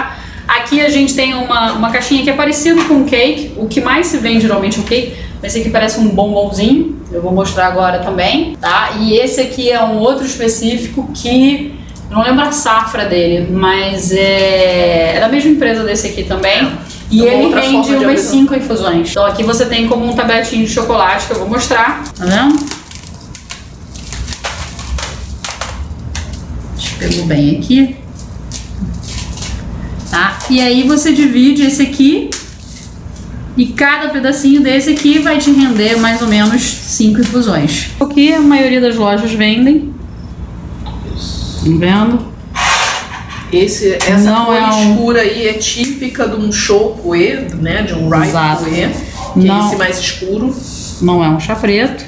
Aqui 0.47 0.79
a 0.81 0.89
gente 0.89 1.13
tem 1.13 1.33
uma, 1.33 1.73
uma 1.73 1.91
caixinha 1.91 2.23
que 2.23 2.29
é 2.29 2.33
parecida 2.33 2.81
com 2.85 2.95
um 2.95 3.03
cake. 3.03 3.53
O 3.57 3.67
que 3.67 3.81
mais 3.81 4.07
se 4.07 4.17
vende 4.17 4.41
geralmente 4.41 4.79
é 4.79 4.81
o 4.81 4.85
cake. 4.85 5.13
Esse 5.43 5.59
aqui 5.59 5.69
parece 5.69 5.99
um 5.99 6.07
bombonzinho. 6.09 6.97
Eu 7.11 7.21
vou 7.21 7.31
mostrar 7.31 7.67
agora 7.67 7.99
também, 7.99 8.55
tá? 8.59 8.91
E 8.99 9.15
esse 9.15 9.41
aqui 9.41 9.69
é 9.69 9.81
um 9.83 9.97
outro 9.97 10.25
específico 10.25 11.09
que 11.13 11.73
não 12.09 12.23
lembro 12.23 12.43
a 12.43 12.51
safra 12.51 13.05
dele, 13.05 13.47
mas 13.51 14.11
é, 14.11 15.15
é 15.15 15.19
da 15.19 15.27
mesma 15.27 15.51
empresa 15.51 15.83
desse 15.83 16.07
aqui 16.07 16.23
também. 16.23 16.51
É. 16.51 16.71
E 17.09 17.21
ele 17.21 17.53
rende 17.53 17.95
umas 17.95 18.19
5 18.21 18.55
infusões. 18.55 19.11
Então 19.11 19.25
aqui 19.25 19.43
você 19.43 19.65
tem 19.65 19.87
como 19.87 20.05
um 20.05 20.13
tabletinho 20.15 20.65
de 20.65 20.71
chocolate 20.71 21.27
que 21.27 21.33
eu 21.33 21.39
vou 21.39 21.49
mostrar. 21.49 22.03
Tá 22.17 22.25
vendo? 22.25 22.77
Pegar 26.99 27.25
bem 27.25 27.57
aqui 27.57 27.95
tá? 27.95 28.06
E 30.49 30.61
aí 30.61 30.83
você 30.87 31.11
divide 31.11 31.63
esse 31.63 31.81
aqui 31.81 32.29
e 33.57 33.65
cada 33.67 34.09
pedacinho 34.09 34.61
desse 34.61 34.91
aqui 34.91 35.19
vai 35.19 35.39
te 35.39 35.51
render 35.51 35.97
mais 35.97 36.21
ou 36.21 36.27
menos 36.27 36.61
5 36.61 37.19
infusões. 37.19 37.89
Aqui 37.99 38.33
a 38.33 38.39
maioria 38.39 38.79
das 38.79 38.95
lojas 38.95 39.33
vendem. 39.33 39.93
Estão 41.57 41.77
vendo? 41.77 42.37
Esse, 43.51 43.93
essa 43.93 44.29
Não 44.29 44.45
cor 44.45 44.55
é 44.55 44.65
um... 44.67 44.91
escura 44.91 45.21
aí 45.21 45.47
é 45.47 45.53
típica 45.53 46.27
de 46.27 46.35
um 46.35 46.51
show 46.51 46.91
coe, 47.01 47.47
né? 47.59 47.81
De 47.81 47.93
um 47.93 48.09
ripe 48.09 48.31
coe, 48.31 48.89
que 49.41 49.47
Não. 49.47 49.63
é 49.63 49.67
esse 49.67 49.75
mais 49.77 49.99
escuro. 49.99 50.55
Não 51.01 51.23
é 51.23 51.29
um 51.29 51.39
chá 51.39 51.55
preto. 51.55 52.05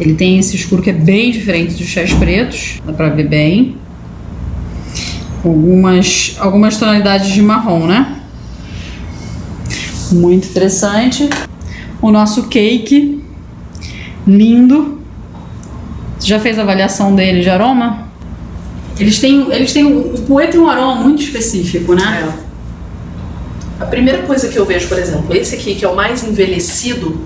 Ele 0.00 0.14
tem 0.14 0.38
esse 0.38 0.56
escuro 0.56 0.82
que 0.82 0.90
é 0.90 0.94
bem 0.94 1.30
diferente 1.30 1.74
dos 1.74 1.86
chás 1.86 2.12
pretos. 2.12 2.80
Dá 2.84 2.92
pra 2.92 3.08
ver 3.08 3.28
bem 3.28 3.76
algumas, 5.44 6.36
algumas 6.38 6.76
tonalidades 6.76 7.28
de 7.28 7.42
marrom, 7.42 7.86
né? 7.86 8.20
Muito 10.12 10.48
interessante. 10.48 11.28
O 12.00 12.10
nosso 12.10 12.44
cake, 12.44 13.22
lindo. 14.26 14.98
Você 16.18 16.28
já 16.28 16.40
fez 16.40 16.58
a 16.58 16.62
avaliação 16.62 17.14
dele 17.14 17.40
de 17.40 17.50
aroma? 17.50 18.08
Eles 18.98 19.20
têm, 19.20 19.46
eles 19.52 19.72
têm 19.72 19.86
o 19.86 20.18
poeta 20.26 20.52
tem 20.52 20.60
um 20.60 20.68
aroma 20.68 20.96
muito 20.96 21.22
específico, 21.22 21.94
né? 21.94 22.28
É. 22.28 22.48
A 23.82 23.86
primeira 23.86 24.22
coisa 24.22 24.48
que 24.48 24.58
eu 24.58 24.66
vejo, 24.66 24.88
por 24.88 24.98
exemplo, 24.98 25.34
esse 25.36 25.54
aqui 25.54 25.76
que 25.76 25.84
é 25.84 25.88
o 25.88 25.94
mais 25.94 26.24
envelhecido, 26.24 27.20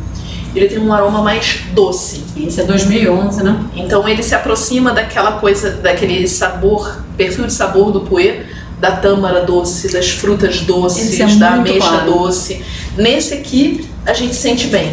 ele 0.55 0.69
tem 0.69 0.79
um 0.79 0.93
aroma 0.93 1.23
mais 1.23 1.61
doce. 1.73 2.23
Esse 2.37 2.61
é 2.61 2.65
2011, 2.65 3.43
né? 3.43 3.65
Então 3.75 4.09
ele 4.09 4.23
se 4.23 4.35
aproxima 4.35 4.93
daquela 4.93 5.33
coisa, 5.33 5.71
daquele 5.71 6.27
sabor, 6.29 7.03
perfil 7.17 7.47
de 7.47 7.53
sabor 7.53 7.91
do 7.91 8.01
puê, 8.01 8.43
da 8.79 8.93
tâmara 8.93 9.43
doce, 9.43 9.93
das 9.93 10.11
frutas 10.11 10.61
doces, 10.61 11.19
é 11.21 11.27
da 11.37 11.55
ameixa 11.55 11.89
claro. 11.89 12.13
doce. 12.13 12.63
Nesse 12.97 13.35
aqui 13.35 13.89
a 14.05 14.13
gente 14.13 14.35
sente 14.35 14.67
bem. 14.67 14.93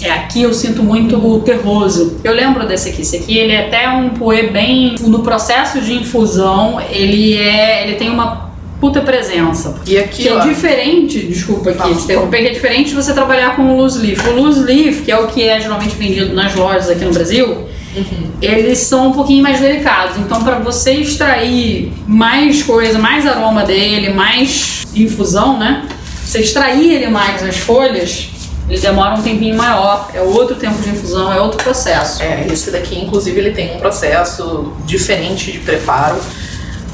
É, 0.00 0.10
aqui 0.10 0.42
eu 0.42 0.52
sinto 0.52 0.82
muito 0.82 1.16
o 1.16 1.40
terroso. 1.40 2.20
Eu 2.22 2.34
lembro 2.34 2.66
desse 2.66 2.90
aqui. 2.90 3.02
Esse 3.02 3.16
aqui 3.16 3.36
ele 3.36 3.52
é 3.52 3.66
até 3.66 3.88
um 3.88 4.10
poê 4.10 4.48
bem 4.48 4.94
no 5.00 5.20
processo 5.20 5.80
de 5.80 5.94
infusão. 5.94 6.80
Ele 6.90 7.36
é, 7.36 7.86
ele 7.86 7.96
tem 7.96 8.10
uma 8.10 8.45
puta 8.80 9.00
presença. 9.00 9.74
E 9.86 9.96
aqui, 9.96 10.22
que 10.22 10.28
é 10.28 10.32
ó, 10.32 10.42
é 10.42 10.48
diferente, 10.48 11.20
desculpa 11.20 11.70
aqui, 11.70 11.94
te 11.94 12.02
interromper, 12.02 12.42
que 12.42 12.48
é 12.48 12.52
diferente 12.52 12.90
de 12.90 12.94
você 12.94 13.12
trabalhar 13.12 13.56
com 13.56 13.62
o 13.62 13.76
loose 13.76 13.98
leaf. 13.98 14.26
O 14.28 14.32
loose 14.32 14.60
leaf, 14.60 15.02
que 15.02 15.10
é 15.10 15.18
o 15.18 15.26
que 15.28 15.42
é 15.42 15.60
geralmente 15.60 15.96
vendido 15.96 16.34
nas 16.34 16.54
lojas 16.54 16.90
aqui 16.90 17.04
no 17.04 17.12
Brasil, 17.12 17.46
uhum. 17.48 18.30
eles 18.42 18.78
são 18.78 19.08
um 19.08 19.12
pouquinho 19.12 19.42
mais 19.42 19.60
delicados. 19.60 20.18
Então, 20.18 20.42
para 20.42 20.58
você 20.58 20.92
extrair 20.92 21.92
mais 22.06 22.62
coisa, 22.62 22.98
mais 22.98 23.26
aroma 23.26 23.64
dele, 23.64 24.10
mais 24.10 24.86
infusão, 24.94 25.58
né? 25.58 25.86
Você 26.24 26.40
extrair 26.40 26.92
ele 26.92 27.06
mais 27.06 27.42
as 27.42 27.56
folhas, 27.56 28.28
ele 28.68 28.80
demora 28.80 29.14
um 29.14 29.22
tempinho 29.22 29.56
maior, 29.56 30.10
é 30.12 30.20
outro 30.20 30.56
tempo 30.56 30.82
de 30.82 30.90
infusão, 30.90 31.32
é 31.32 31.40
outro 31.40 31.62
processo. 31.62 32.22
É, 32.22 32.46
esse 32.50 32.70
daqui, 32.70 32.98
inclusive, 32.98 33.38
ele 33.38 33.52
tem 33.52 33.76
um 33.76 33.78
processo 33.78 34.72
diferente 34.84 35.52
de 35.52 35.60
preparo 35.60 36.18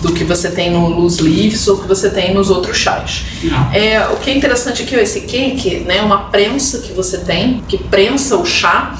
do 0.02 0.12
que 0.12 0.24
você 0.24 0.50
tem 0.50 0.70
no 0.70 0.88
loose 0.88 1.22
leaves 1.22 1.66
ou 1.68 1.78
que 1.78 1.86
você 1.86 2.10
tem 2.10 2.34
nos 2.34 2.50
outros 2.50 2.76
chás. 2.76 3.24
É, 3.72 4.06
o 4.08 4.16
que 4.16 4.30
é 4.30 4.36
interessante 4.36 4.82
aqui 4.82 4.96
é 4.96 5.02
esse 5.02 5.22
cake, 5.22 5.80
né, 5.86 6.02
uma 6.02 6.24
prensa 6.24 6.80
que 6.80 6.92
você 6.92 7.18
tem, 7.18 7.62
que 7.68 7.78
prensa 7.78 8.36
o 8.36 8.44
chá, 8.44 8.98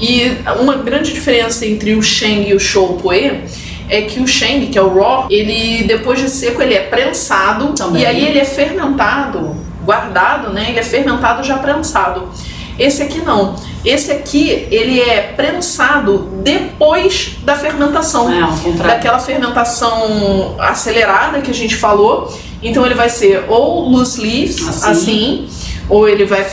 e 0.00 0.38
uma 0.60 0.76
grande 0.76 1.12
diferença 1.12 1.66
entre 1.66 1.94
o 1.94 2.02
Sheng 2.02 2.48
e 2.48 2.54
o 2.54 2.60
Shou 2.60 2.94
Poe 2.94 3.42
é 3.88 4.02
que 4.02 4.20
o 4.20 4.26
Sheng, 4.26 4.66
que 4.66 4.78
é 4.78 4.82
o 4.82 4.94
raw, 4.94 5.26
ele 5.30 5.84
depois 5.84 6.20
de 6.20 6.28
seco 6.28 6.62
ele 6.62 6.74
é 6.74 6.80
prensado 6.80 7.72
Também. 7.74 8.02
e 8.02 8.06
aí 8.06 8.26
ele 8.26 8.38
é 8.38 8.44
fermentado, 8.44 9.54
guardado, 9.84 10.52
né? 10.52 10.70
Ele 10.70 10.78
é 10.78 10.82
fermentado 10.82 11.44
já 11.44 11.58
prensado. 11.58 12.28
Esse 12.78 13.02
aqui 13.02 13.20
não. 13.20 13.56
Esse 13.84 14.10
aqui, 14.12 14.66
ele 14.70 15.00
é 15.00 15.32
prensado 15.36 16.30
depois 16.42 17.36
da 17.42 17.54
fermentação. 17.54 18.32
É, 18.32 18.40
ao 18.40 18.56
contrário. 18.56 18.94
Daquela 18.94 19.18
fermentação 19.18 20.56
acelerada 20.58 21.40
que 21.40 21.50
a 21.50 21.54
gente 21.54 21.76
falou. 21.76 22.32
Então 22.62 22.84
ele 22.84 22.94
vai 22.94 23.10
ser 23.10 23.44
ou 23.48 23.88
loose 23.88 24.20
leaves, 24.20 24.66
assim, 24.66 24.90
assim 24.90 25.48
ou 25.88 26.08
ele 26.08 26.24
vai 26.24 26.44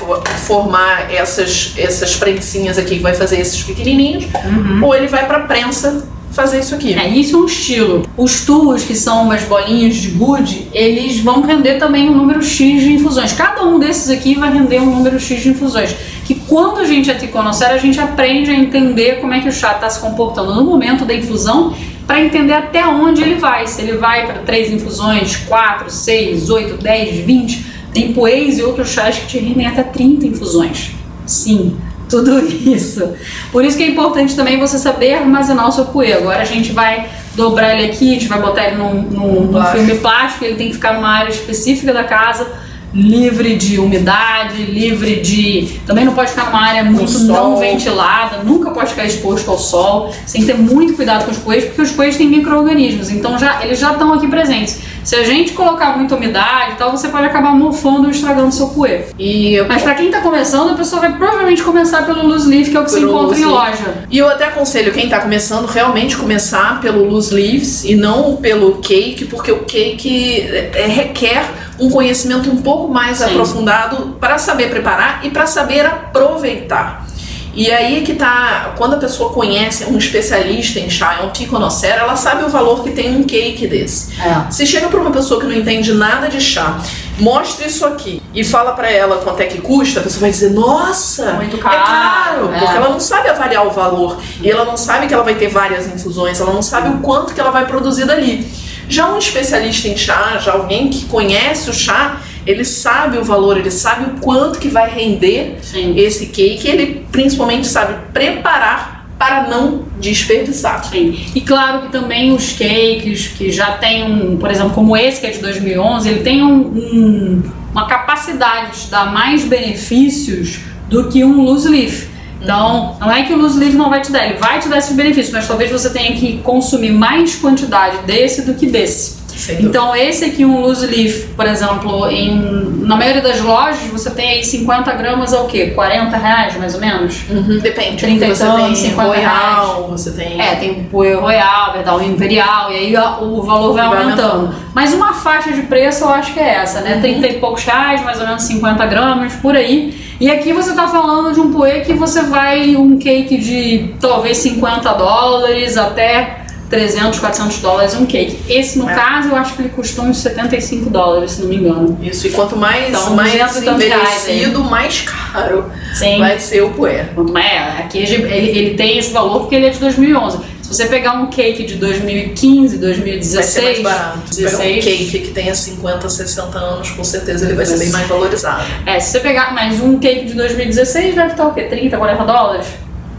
formar 0.45 1.09
essas, 1.09 1.73
essas 1.77 2.15
prensinhas 2.15 2.77
aqui 2.77 2.97
que 2.97 3.01
vai 3.01 3.13
fazer 3.13 3.39
esses 3.39 3.63
pequenininhos, 3.63 4.25
uhum. 4.25 4.83
ou 4.83 4.93
ele 4.93 5.07
vai 5.07 5.25
para 5.25 5.41
prensa 5.41 6.05
fazer 6.31 6.59
isso 6.59 6.73
aqui. 6.73 6.93
É, 6.93 7.07
isso 7.07 7.35
é 7.35 7.39
um 7.39 7.45
estilo. 7.45 8.03
Os 8.17 8.45
tubos, 8.45 8.83
que 8.83 8.95
são 8.95 9.23
umas 9.23 9.43
bolinhas 9.43 9.95
de 9.95 10.09
gude, 10.09 10.67
eles 10.73 11.19
vão 11.19 11.41
render 11.41 11.75
também 11.75 12.09
um 12.09 12.15
número 12.15 12.41
X 12.41 12.81
de 12.81 12.93
infusões. 12.93 13.33
Cada 13.33 13.63
um 13.63 13.79
desses 13.79 14.09
aqui 14.09 14.35
vai 14.35 14.51
render 14.51 14.79
um 14.81 14.85
número 14.85 15.19
X 15.19 15.41
de 15.41 15.49
infusões. 15.49 15.95
Que 16.25 16.35
quando 16.35 16.79
a 16.79 16.85
gente 16.85 17.11
é 17.11 17.13
triconossera, 17.13 17.73
a 17.73 17.77
gente 17.77 17.99
aprende 17.99 18.49
a 18.49 18.53
entender 18.53 19.19
como 19.19 19.33
é 19.33 19.39
que 19.41 19.49
o 19.49 19.51
chá 19.51 19.73
está 19.73 19.89
se 19.89 19.99
comportando 19.99 20.55
no 20.55 20.63
momento 20.63 21.05
da 21.05 21.13
infusão 21.13 21.75
para 22.07 22.23
entender 22.23 22.53
até 22.53 22.85
onde 22.85 23.21
ele 23.21 23.35
vai. 23.35 23.67
Se 23.67 23.81
ele 23.81 23.97
vai 23.97 24.25
para 24.25 24.39
três 24.39 24.71
infusões, 24.71 25.35
quatro, 25.35 25.89
seis, 25.89 26.49
oito, 26.49 26.81
dez, 26.81 27.25
vinte. 27.25 27.65
Tem 27.93 28.13
poês 28.13 28.57
e 28.57 28.63
outros 28.63 28.89
chás 28.89 29.17
que 29.17 29.27
te 29.27 29.37
rendem 29.37 29.67
até 29.67 29.83
30 29.83 30.27
infusões. 30.27 30.91
Sim, 31.25 31.77
tudo 32.11 32.39
isso. 32.45 33.13
Por 33.51 33.63
isso 33.63 33.77
que 33.77 33.83
é 33.83 33.87
importante 33.87 34.35
também 34.35 34.59
você 34.59 34.77
saber 34.77 35.13
armazenar 35.13 35.67
o 35.67 35.71
seu 35.71 35.85
puê. 35.85 36.13
Agora 36.13 36.41
a 36.41 36.45
gente 36.45 36.73
vai 36.73 37.09
dobrar 37.35 37.73
ele 37.73 37.91
aqui, 37.91 38.11
a 38.11 38.13
gente 38.13 38.27
vai 38.27 38.41
botar 38.41 38.67
ele 38.67 38.75
num, 38.75 39.01
num, 39.01 39.41
num 39.43 39.65
filme 39.67 39.95
plástico, 39.95 40.43
ele 40.43 40.55
tem 40.55 40.67
que 40.67 40.73
ficar 40.73 40.93
numa 40.93 41.09
área 41.09 41.29
específica 41.29 41.93
da 41.93 42.03
casa, 42.03 42.45
livre 42.93 43.55
de 43.55 43.79
umidade, 43.79 44.63
livre 44.63 45.21
de. 45.21 45.79
Também 45.85 46.03
não 46.03 46.13
pode 46.13 46.31
ficar 46.31 46.47
numa 46.47 46.61
área 46.61 46.83
muito 46.83 47.19
não 47.19 47.57
ventilada, 47.57 48.43
nunca 48.43 48.71
pode 48.71 48.89
ficar 48.89 49.05
exposto 49.05 49.49
ao 49.49 49.57
sol. 49.57 50.13
Você 50.25 50.33
tem 50.33 50.41
que 50.41 50.47
ter 50.47 50.57
muito 50.57 50.93
cuidado 50.93 51.25
com 51.25 51.31
os 51.31 51.37
coelhos, 51.37 51.65
porque 51.65 51.81
os 51.81 51.91
coelhos 51.91 52.17
têm 52.17 52.27
micro-organismos, 52.27 53.09
então 53.09 53.39
já, 53.39 53.63
eles 53.63 53.79
já 53.79 53.93
estão 53.93 54.13
aqui 54.13 54.27
presentes. 54.27 54.79
Se 55.03 55.15
a 55.15 55.23
gente 55.23 55.53
colocar 55.53 55.97
muita 55.97 56.15
umidade 56.15 56.73
e 56.73 56.75
tal, 56.75 56.91
você 56.91 57.09
pode 57.09 57.25
acabar 57.25 57.51
mofando 57.53 58.03
ou 58.03 58.09
estragando 58.11 58.51
seu 58.51 58.67
puer. 58.69 59.09
E 59.17 59.55
eu, 59.55 59.67
Mas 59.67 59.81
pra 59.81 59.95
quem 59.95 60.11
tá 60.11 60.21
começando, 60.21 60.71
a 60.71 60.75
pessoa 60.75 61.01
vai 61.01 61.13
provavelmente 61.13 61.63
começar 61.63 62.05
pelo 62.05 62.25
loose 62.25 62.47
leaf, 62.47 62.69
que 62.69 62.77
é 62.77 62.79
o 62.79 62.83
que 62.83 62.91
você 62.91 62.99
Pelo 62.99 63.11
encontra 63.11 63.39
em 63.39 63.45
loja. 63.45 64.05
e 64.09 64.17
eu 64.17 64.27
até 64.27 64.45
aconselho 64.45 64.91
quem 64.91 65.09
tá 65.09 65.19
começando 65.19 65.65
realmente 65.65 66.15
começar 66.15 66.79
pelo 66.81 67.03
loose 67.03 67.33
leaves 67.33 67.83
e 67.83 67.95
não 67.95 68.35
pelo 68.37 68.77
cake, 68.77 69.25
porque 69.25 69.51
o 69.51 69.59
cake 69.63 70.41
é, 70.73 70.85
requer 70.87 71.45
um 71.79 71.89
conhecimento 71.89 72.49
um 72.51 72.61
pouco 72.61 72.93
mais 72.93 73.17
Sim. 73.17 73.25
aprofundado 73.25 74.17
para 74.19 74.37
saber 74.37 74.69
preparar 74.69 75.21
e 75.23 75.29
para 75.31 75.47
saber 75.47 75.85
aproveitar. 75.85 77.05
E 77.53 77.69
aí 77.71 77.99
é 77.99 78.01
que 78.01 78.13
tá, 78.13 78.73
quando 78.77 78.93
a 78.93 78.97
pessoa 78.97 79.31
conhece 79.33 79.85
um 79.85 79.97
especialista 79.97 80.79
em 80.79 80.89
chá, 80.89 81.19
é 81.21 81.25
um 81.25 81.47
connoisseur, 81.47 81.93
ela 81.97 82.15
sabe 82.15 82.43
o 82.45 82.49
valor 82.49 82.83
que 82.83 82.91
tem 82.91 83.15
um 83.15 83.23
cake 83.23 83.67
desse. 83.67 84.13
É. 84.21 84.49
Se 84.49 84.65
chega 84.65 84.87
para 84.87 84.99
uma 84.99 85.11
pessoa 85.11 85.39
que 85.39 85.45
não 85.45 85.53
entende 85.53 85.93
nada 85.93 86.29
de 86.29 86.39
chá, 86.39 86.79
mostra 87.19 87.67
isso 87.67 87.85
aqui 87.85 88.21
e 88.33 88.43
fala 88.43 88.71
para 88.71 88.89
ela 88.89 89.17
quanto 89.17 89.41
é 89.41 89.45
que 89.45 89.59
custa, 89.59 89.99
a 89.99 90.03
pessoa 90.03 90.21
vai 90.21 90.31
dizer: 90.31 90.51
"Nossa, 90.51 91.33
Muito 91.33 91.57
é 91.57 91.59
caro." 91.59 91.77
caro", 91.85 92.53
É. 92.55 92.59
porque 92.59 92.77
ela 92.77 92.89
não 92.89 92.99
sabe 92.99 93.29
avaliar 93.29 93.67
o 93.67 93.71
valor 93.71 94.17
e 94.41 94.49
ela 94.49 94.63
não 94.63 94.77
sabe 94.77 95.07
que 95.07 95.13
ela 95.13 95.23
vai 95.23 95.35
ter 95.35 95.49
várias 95.49 95.87
infusões, 95.87 96.39
ela 96.39 96.53
não 96.53 96.61
sabe 96.61 96.89
o 96.89 96.99
quanto 96.99 97.33
que 97.33 97.41
ela 97.41 97.51
vai 97.51 97.65
produzir 97.65 98.05
dali. 98.05 98.49
Já 98.87 99.07
um 99.09 99.17
especialista 99.17 99.87
em 99.87 99.97
chá, 99.97 100.37
já 100.37 100.53
alguém 100.53 100.89
que 100.89 101.05
conhece 101.05 101.69
o 101.69 101.73
chá, 101.73 102.17
ele 102.45 102.63
sabe 102.65 103.17
o 103.17 103.23
valor, 103.23 103.57
ele 103.57 103.71
sabe 103.71 104.05
o 104.05 104.19
quanto 104.19 104.59
que 104.59 104.67
vai 104.67 104.89
render 104.89 105.57
Sim. 105.61 105.93
esse 105.97 106.27
cake, 106.27 106.67
ele 106.67 107.05
principalmente 107.11 107.67
sabe 107.67 107.93
preparar 108.13 109.01
para 109.17 109.47
não 109.47 109.83
desperdiçar. 109.99 110.83
Sim. 110.85 111.15
E 111.35 111.41
claro 111.41 111.81
que 111.83 111.91
também 111.91 112.31
os 112.33 112.53
cakes 112.53 113.27
que 113.27 113.51
já 113.51 113.73
tem 113.73 114.03
um, 114.03 114.37
por 114.37 114.49
exemplo, 114.49 114.71
como 114.73 114.97
esse 114.97 115.21
que 115.21 115.27
é 115.27 115.29
de 115.29 115.37
2011, 115.39 116.09
ele 116.09 116.21
tem 116.21 116.43
um- 116.43 116.61
um- 116.67 117.43
uma 117.71 117.85
capacidade 117.87 118.81
de 118.85 118.87
dar 118.89 119.13
mais 119.13 119.43
benefícios 119.45 120.59
do 120.89 121.07
que 121.07 121.23
um 121.23 121.41
loose 121.43 121.69
leaf. 121.69 122.09
Então, 122.41 122.97
não 122.99 123.11
é 123.11 123.21
que 123.21 123.31
o 123.33 123.37
loose 123.37 123.59
leaf 123.59 123.75
não 123.75 123.89
vai 123.91 124.01
te 124.01 124.11
dar, 124.11 124.25
ele 124.25 124.39
vai 124.39 124.59
te 124.59 124.67
dar 124.67 124.79
esses 124.79 124.95
benefícios, 124.95 125.31
mas 125.31 125.47
talvez 125.47 125.69
você 125.71 125.91
tenha 125.91 126.15
que 126.15 126.39
consumir 126.39 126.91
mais 126.91 127.35
quantidade 127.35 127.97
desse 128.07 128.41
do 128.41 128.55
que 128.55 128.65
desse. 128.65 129.20
Então, 129.59 129.95
esse 129.95 130.25
aqui, 130.25 130.45
um 130.45 130.61
loose 130.61 130.85
leaf, 130.87 131.27
por 131.35 131.45
exemplo, 131.45 132.07
em, 132.09 132.81
na 132.81 132.95
maioria 132.95 133.21
das 133.21 133.39
lojas, 133.39 133.79
você 133.91 134.09
tem 134.11 134.29
aí 134.29 134.43
50 134.43 134.91
gramas, 134.93 135.33
é 135.33 135.39
o 135.39 135.45
quê? 135.45 135.71
40 135.75 136.17
reais, 136.17 136.57
mais 136.57 136.73
ou 136.75 136.81
menos? 136.81 137.21
Uhum, 137.29 137.59
depende. 137.59 137.97
30 137.97 138.25
porque 138.25 138.35
você 138.35 138.51
tem 138.51 138.75
50 138.75 139.07
Royal, 139.07 139.87
você 139.89 140.11
tem. 140.11 140.41
É, 140.41 140.55
tem 140.55 140.87
o 140.91 141.19
Royal, 141.19 141.73
o 141.97 142.03
Imperial, 142.03 142.71
e 142.71 142.75
aí 142.75 142.95
o 143.21 143.41
valor 143.41 143.73
vai 143.73 143.87
Vai 143.87 144.01
aumentando. 144.03 144.31
aumentando. 144.31 144.55
Mas 144.73 144.93
uma 144.93 145.13
faixa 145.13 145.51
de 145.51 145.63
preço 145.63 146.03
eu 146.03 146.09
acho 146.09 146.33
que 146.33 146.39
é 146.39 146.55
essa, 146.55 146.81
né? 146.81 146.99
30 147.01 147.27
e 147.27 147.33
poucos 147.39 147.63
reais, 147.63 148.03
mais 148.03 148.19
ou 148.19 148.27
menos 148.27 148.43
50 148.43 148.85
gramas, 148.85 149.33
por 149.33 149.55
aí. 149.55 149.93
E 150.19 150.29
aqui 150.29 150.53
você 150.53 150.73
tá 150.73 150.87
falando 150.87 151.33
de 151.33 151.39
um 151.39 151.51
Poe 151.51 151.81
que 151.81 151.93
você 151.93 152.21
vai, 152.23 152.75
um 152.75 152.97
cake 152.99 153.37
de 153.37 153.95
talvez 153.99 154.37
50 154.37 154.93
dólares 154.93 155.77
até 155.77 156.40
300, 156.71 157.19
400 157.19 157.57
dólares 157.59 157.93
um 157.95 158.05
cake. 158.05 158.39
Esse, 158.51 158.79
no 158.79 158.89
É. 158.89 158.95
caso, 158.95 159.27
eu 159.29 159.35
acho 159.35 159.53
que 159.55 159.61
ele 159.61 159.69
custou 159.69 160.05
uns 160.05 160.17
75 160.17 160.89
dólares, 160.89 161.31
se 161.31 161.41
não 161.41 161.49
me 161.49 161.57
engano. 161.57 161.99
Isso, 162.01 162.25
e 162.25 162.31
quanto 162.31 162.55
mais, 162.55 162.89
Então, 162.89 163.13
mais 163.15 163.33
200 163.33 163.55
tantos 163.65 163.83
reais 163.85 164.07
aí. 164.25 164.33
envelhecido, 164.37 164.63
mais 164.63 165.01
caro 165.01 165.65
Sim. 165.93 166.17
vai 166.19 166.39
ser 166.39 166.61
o 166.63 166.69
puer. 166.71 167.09
Quanto 167.13 167.31
mais 167.33 167.45
é, 167.51 167.59
aqui 167.83 167.97
ele, 167.99 168.23
ele 168.57 168.73
tem 168.75 168.97
esse 168.97 169.11
valor 169.11 169.41
porque 169.41 169.55
ele 169.55 169.67
é 169.67 169.69
de 169.69 169.79
2011. 169.79 170.37
Se 170.61 170.77
você 170.77 170.85
pegar 170.85 171.15
um 171.15 171.25
cake 171.27 171.65
de 171.65 171.75
2015, 171.75 172.77
Vai 172.77 172.93
ser 172.93 172.93
2016, 173.01 173.63
mais 173.65 173.81
barato. 173.81 174.19
Se 174.33 174.35
pegar 174.43 174.57
um 174.57 174.61
16, 174.61 174.85
cake 174.85 175.19
que 175.19 175.31
tenha 175.31 175.53
50, 175.53 176.09
60 176.09 176.57
anos, 176.57 176.89
com 176.91 177.03
certeza 177.03 177.45
ele 177.45 177.55
vai 177.55 177.65
ser 177.65 177.77
bem 177.77 177.89
mais 177.89 178.07
valorizado. 178.07 178.63
É, 178.85 178.97
se 178.97 179.11
você 179.11 179.19
pegar 179.19 179.53
mais 179.53 179.81
um 179.81 179.99
cake 179.99 180.25
de 180.27 180.33
2016, 180.35 181.15
deve 181.15 181.31
estar 181.31 181.47
o 181.47 181.53
quê? 181.53 181.63
30, 181.63 181.97
40 181.97 182.23
dólares? 182.23 182.67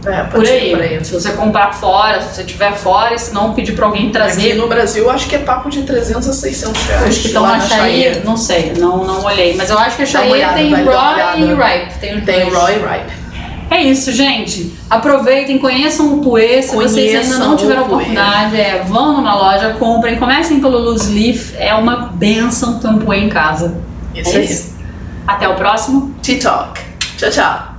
É, 0.05 0.23
Por 0.25 0.45
aí. 0.45 0.71
por 0.71 0.81
aí. 0.83 1.05
Se 1.05 1.12
você 1.12 1.33
comprar 1.33 1.73
fora, 1.73 2.21
se 2.21 2.35
você 2.35 2.45
tiver 2.45 2.73
fora, 2.73 3.15
e 3.15 3.19
se 3.19 3.33
não 3.33 3.55
pedir 3.55 3.73
pra 3.73 3.87
alguém 3.87 4.05
Aqui 4.05 4.12
trazer. 4.12 4.55
no 4.55 4.67
Brasil, 4.67 5.09
acho 5.09 5.29
que 5.29 5.37
é 5.37 5.38
papo 5.38 5.71
de 5.71 5.83
300 5.83 6.29
a 6.29 6.33
600 6.33 6.83
reais. 6.83 7.09
Os 7.09 7.19
que 7.23 7.27
estão 7.29 7.47
na 7.47 7.61
Chaia. 7.61 8.23
não 8.25 8.37
sei, 8.37 8.73
não, 8.77 9.05
não 9.05 9.25
olhei. 9.25 9.55
Mas 9.55 9.71
eu 9.71 9.79
acho 9.79 9.97
que 9.97 10.17
a 10.17 10.23
olhada, 10.23 10.55
tem 10.55 10.73
Raw 10.73 11.38
e. 11.38 11.45
Ripe. 11.45 11.99
Tem, 12.01 12.21
Tem. 12.21 12.51
Roy 12.51 12.73
Ripe. 12.75 13.23
É 13.71 13.81
isso, 13.81 14.12
gente. 14.12 14.75
Aproveitem, 14.91 15.59
conheçam 15.59 16.15
o 16.15 16.21
Puê. 16.21 16.61
Se 16.62 16.75
vocês 16.75 17.15
ainda 17.15 17.21
Conheçam 17.27 17.49
não 17.49 17.57
tiveram 17.57 17.83
oportunidade, 17.85 18.61
é, 18.61 18.83
vão 18.87 19.17
numa 19.17 19.35
loja, 19.35 19.71
comprem, 19.79 20.17
comecem 20.17 20.61
pelo 20.61 20.79
Loose 20.79 21.11
Leaf. 21.11 21.55
É 21.57 21.73
uma 21.75 22.11
benção 22.12 22.79
ter 22.79 22.88
um 22.88 22.99
Puê 22.99 23.19
em 23.19 23.29
casa. 23.31 23.79
Isso 24.15 24.31
é 24.37 24.41
aí. 24.41 24.45
isso. 24.45 24.77
Até 25.27 25.49
o 25.49 25.55
próximo. 25.55 26.15
T-Talk. 26.23 26.81
Tchau, 27.17 27.31
tchau. 27.31 27.71